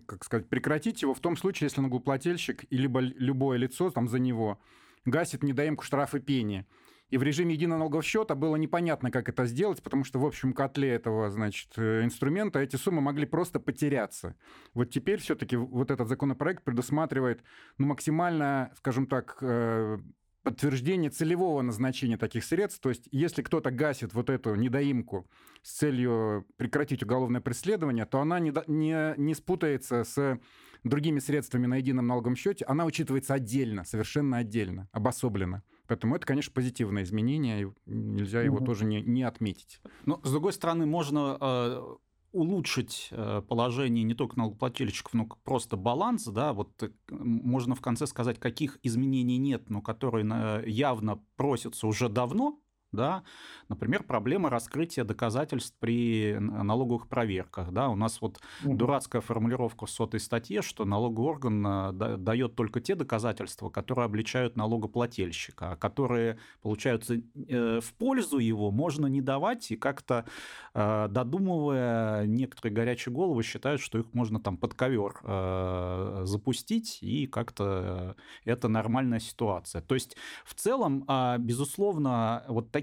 как 0.05 0.23
сказать, 0.25 0.49
прекратить 0.49 1.01
его 1.01 1.13
в 1.13 1.19
том 1.19 1.37
случае, 1.37 1.67
если 1.67 1.81
налогоплательщик 1.81 2.65
и 2.69 2.77
либо 2.77 2.99
любое 2.99 3.57
лицо 3.57 3.89
там 3.91 4.07
за 4.07 4.19
него 4.19 4.59
гасит 5.05 5.43
недоимку 5.43 5.83
штрафы 5.83 6.19
пени. 6.19 6.65
И 7.09 7.17
в 7.17 7.23
режиме 7.23 7.55
единого 7.55 7.79
налогового 7.79 8.03
счета 8.03 8.35
было 8.35 8.55
непонятно, 8.55 9.11
как 9.11 9.29
это 9.29 9.45
сделать, 9.45 9.81
потому 9.81 10.03
что 10.03 10.19
в 10.19 10.25
общем 10.25 10.53
котле 10.53 10.89
этого, 10.89 11.29
значит, 11.29 11.71
э, 11.77 12.03
инструмента 12.03 12.59
эти 12.59 12.75
суммы 12.75 13.01
могли 13.01 13.25
просто 13.25 13.59
потеряться. 13.59 14.35
Вот 14.73 14.91
теперь 14.91 15.19
все-таки 15.19 15.55
вот 15.55 15.91
этот 15.91 16.07
законопроект 16.07 16.63
предусматривает 16.63 17.43
ну, 17.77 17.87
максимально, 17.87 18.71
скажем 18.77 19.07
так, 19.07 19.37
э, 19.41 19.97
подтверждение 20.43 21.09
целевого 21.09 21.61
назначения 21.61 22.17
таких 22.17 22.43
средств. 22.43 22.79
То 22.79 22.89
есть, 22.89 23.07
если 23.11 23.41
кто-то 23.41 23.71
гасит 23.71 24.13
вот 24.13 24.29
эту 24.29 24.55
недоимку 24.55 25.27
с 25.61 25.77
целью 25.77 26.45
прекратить 26.57 27.03
уголовное 27.03 27.41
преследование, 27.41 28.05
то 28.05 28.19
она 28.19 28.39
не, 28.39 28.53
не, 28.67 29.13
не 29.17 29.35
спутается 29.35 30.03
с 30.03 30.39
другими 30.83 31.19
средствами 31.19 31.65
на 31.65 31.77
едином 31.77 32.07
налоговом 32.07 32.35
счете, 32.35 32.65
она 32.65 32.85
учитывается 32.85 33.33
отдельно, 33.33 33.83
совершенно 33.83 34.37
отдельно, 34.37 34.87
обособленно. 34.91 35.63
Поэтому 35.89 36.15
это, 36.15 36.27
конечно, 36.27 36.53
позитивное 36.53 37.01
изменение, 37.01 37.73
нельзя 37.87 38.43
его 38.43 38.59
mm-hmm. 38.59 38.65
тоже 38.65 38.85
не, 38.85 39.01
не 39.01 39.23
отметить. 39.23 39.81
Но, 40.05 40.21
с 40.23 40.31
другой 40.31 40.53
стороны, 40.53 40.85
можно 40.85 41.35
э, 41.41 41.81
улучшить 42.31 43.07
э, 43.09 43.41
положение 43.49 44.03
не 44.03 44.13
только 44.13 44.37
налогоплательщиков, 44.37 45.15
но 45.15 45.25
просто 45.43 45.77
баланс, 45.77 46.25
да, 46.25 46.53
вот 46.53 46.83
э, 46.83 46.91
можно 47.09 47.73
в 47.73 47.81
конце 47.81 48.05
сказать, 48.05 48.39
каких 48.39 48.77
изменений 48.83 49.39
нет, 49.39 49.71
но 49.71 49.81
которые 49.81 50.63
явно 50.67 51.23
просятся 51.35 51.87
уже 51.87 52.07
давно, 52.07 52.61
да, 52.91 53.23
например, 53.67 54.03
проблема 54.03 54.49
раскрытия 54.49 55.03
доказательств 55.03 55.75
при 55.79 56.37
налоговых 56.39 57.07
проверках, 57.07 57.71
да, 57.71 57.89
у 57.89 57.95
нас 57.95 58.21
вот 58.21 58.39
угу. 58.63 58.75
дурацкая 58.75 59.21
формулировка 59.21 59.85
в 59.85 59.91
сотой 59.91 60.19
статье, 60.19 60.61
что 60.61 60.85
налоговый 60.85 61.27
орган 61.27 61.65
э, 61.67 62.17
дает 62.17 62.55
только 62.55 62.81
те 62.81 62.95
доказательства, 62.95 63.69
которые 63.69 64.05
обличают 64.05 64.55
налогоплательщика, 64.55 65.73
а 65.73 65.75
которые 65.75 66.39
получаются 66.61 67.15
э, 67.15 67.79
в 67.81 67.93
пользу 67.93 68.39
его, 68.39 68.71
можно 68.71 69.05
не 69.07 69.21
давать 69.21 69.71
и 69.71 69.75
как-то 69.75 70.25
э, 70.73 71.07
додумывая 71.09 72.25
некоторые 72.25 72.73
горячие 72.73 73.13
головы 73.13 73.43
считают, 73.43 73.81
что 73.81 73.99
их 73.99 74.13
можно 74.13 74.39
там 74.39 74.57
под 74.57 74.73
ковер 74.73 75.19
запустить 76.25 76.99
и 77.01 77.27
как-то 77.27 78.15
это 78.45 78.67
нормальная 78.67 79.19
ситуация. 79.19 79.81
То 79.81 79.95
есть 79.95 80.15
в 80.45 80.53
целом, 80.53 81.03
а, 81.07 81.37
безусловно, 81.37 82.43
вот 82.47 82.71
такие 82.71 82.78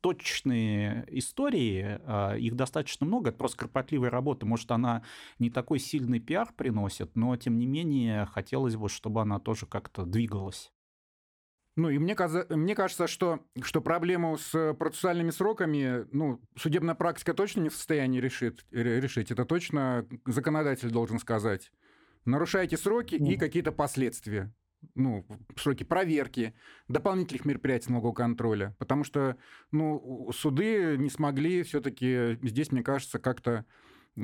точные 0.00 1.04
истории, 1.08 1.98
а, 2.04 2.34
их 2.34 2.54
достаточно 2.54 3.06
много, 3.06 3.30
это 3.30 3.38
просто 3.38 3.58
кропотливая 3.58 4.10
работа, 4.10 4.46
может, 4.46 4.70
она 4.70 5.02
не 5.38 5.50
такой 5.50 5.78
сильный 5.78 6.20
пиар 6.20 6.52
приносит, 6.56 7.16
но, 7.16 7.36
тем 7.36 7.58
не 7.58 7.66
менее, 7.66 8.26
хотелось 8.26 8.76
бы, 8.76 8.88
чтобы 8.88 9.22
она 9.22 9.40
тоже 9.40 9.66
как-то 9.66 10.04
двигалась. 10.04 10.72
Ну 11.74 11.90
и 11.90 11.98
мне, 11.98 12.16
мне 12.50 12.74
кажется, 12.74 13.06
что, 13.06 13.40
что 13.62 13.82
проблему 13.82 14.38
с 14.38 14.74
процессуальными 14.74 15.30
сроками, 15.30 16.06
ну, 16.10 16.40
судебная 16.56 16.94
практика 16.94 17.34
точно 17.34 17.62
не 17.62 17.68
в 17.68 17.74
состоянии 17.74 18.18
решить, 18.18 18.64
решить. 18.70 19.30
Это 19.30 19.44
точно 19.44 20.06
законодатель 20.24 20.90
должен 20.90 21.18
сказать. 21.18 21.70
Нарушайте 22.24 22.78
сроки 22.78 23.16
mm. 23.16 23.28
и 23.28 23.36
какие-то 23.36 23.72
последствия 23.72 24.54
ну, 24.94 25.24
сроки 25.56 25.84
проверки, 25.84 26.54
дополнительных 26.88 27.44
мероприятий 27.44 27.90
налогового 27.90 28.14
контроля, 28.14 28.74
потому 28.78 29.04
что 29.04 29.36
ну, 29.72 30.30
суды 30.32 30.96
не 30.98 31.10
смогли 31.10 31.62
все-таки 31.62 32.38
здесь, 32.42 32.72
мне 32.72 32.82
кажется, 32.82 33.18
как-то 33.18 33.64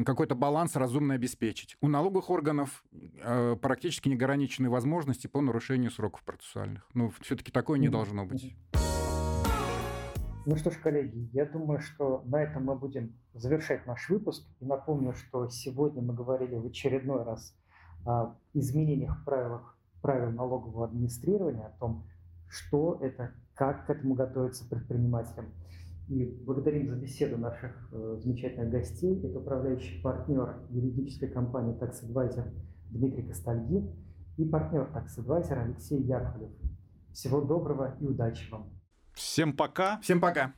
какой-то 0.06 0.34
баланс 0.34 0.74
разумно 0.76 1.14
обеспечить. 1.14 1.76
У 1.80 1.88
налоговых 1.88 2.30
органов 2.30 2.82
э, 2.92 3.56
практически 3.60 4.08
неограниченные 4.08 4.70
возможности 4.70 5.26
по 5.26 5.40
нарушению 5.42 5.90
сроков 5.90 6.22
процессуальных. 6.24 6.88
Ну, 6.94 7.12
все-таки 7.20 7.52
такое 7.52 7.78
не 7.78 7.88
должно 7.88 8.24
быть. 8.24 8.56
Ну 10.44 10.56
что 10.56 10.70
ж, 10.72 10.76
коллеги, 10.78 11.28
я 11.32 11.44
думаю, 11.44 11.80
что 11.80 12.22
на 12.24 12.42
этом 12.42 12.64
мы 12.64 12.74
будем 12.74 13.14
завершать 13.32 13.86
наш 13.86 14.08
выпуск. 14.08 14.48
И 14.60 14.64
напомню, 14.64 15.12
что 15.12 15.48
сегодня 15.48 16.02
мы 16.02 16.14
говорили 16.14 16.56
в 16.56 16.66
очередной 16.66 17.22
раз 17.22 17.54
о 18.04 18.34
изменениях 18.52 19.20
в 19.20 19.24
правилах 19.24 19.78
правил 20.02 20.32
налогового 20.32 20.86
администрирования, 20.86 21.66
о 21.66 21.78
том, 21.78 22.04
что 22.48 22.98
это, 23.00 23.32
как 23.54 23.86
к 23.86 23.90
этому 23.90 24.14
готовиться 24.14 24.68
предпринимателям. 24.68 25.46
И 26.08 26.26
благодарим 26.44 26.88
за 26.88 26.96
беседу 26.96 27.38
наших 27.38 27.88
э, 27.92 28.18
замечательных 28.20 28.70
гостей. 28.70 29.24
Это 29.24 29.38
управляющий 29.38 30.02
партнер 30.02 30.58
юридической 30.68 31.28
компании 31.28 31.78
Tax 31.78 32.04
Advisor 32.04 32.52
Дмитрий 32.90 33.22
Костальгин 33.22 33.90
и 34.36 34.44
партнер 34.44 34.90
Tax 34.92 35.24
Advisor 35.24 35.62
Алексей 35.62 36.02
Яковлев. 36.02 36.50
Всего 37.12 37.40
доброго 37.40 37.96
и 38.00 38.06
удачи 38.06 38.50
вам. 38.50 38.70
Всем 39.14 39.56
пока. 39.56 40.00
Всем 40.00 40.20
пока. 40.20 40.54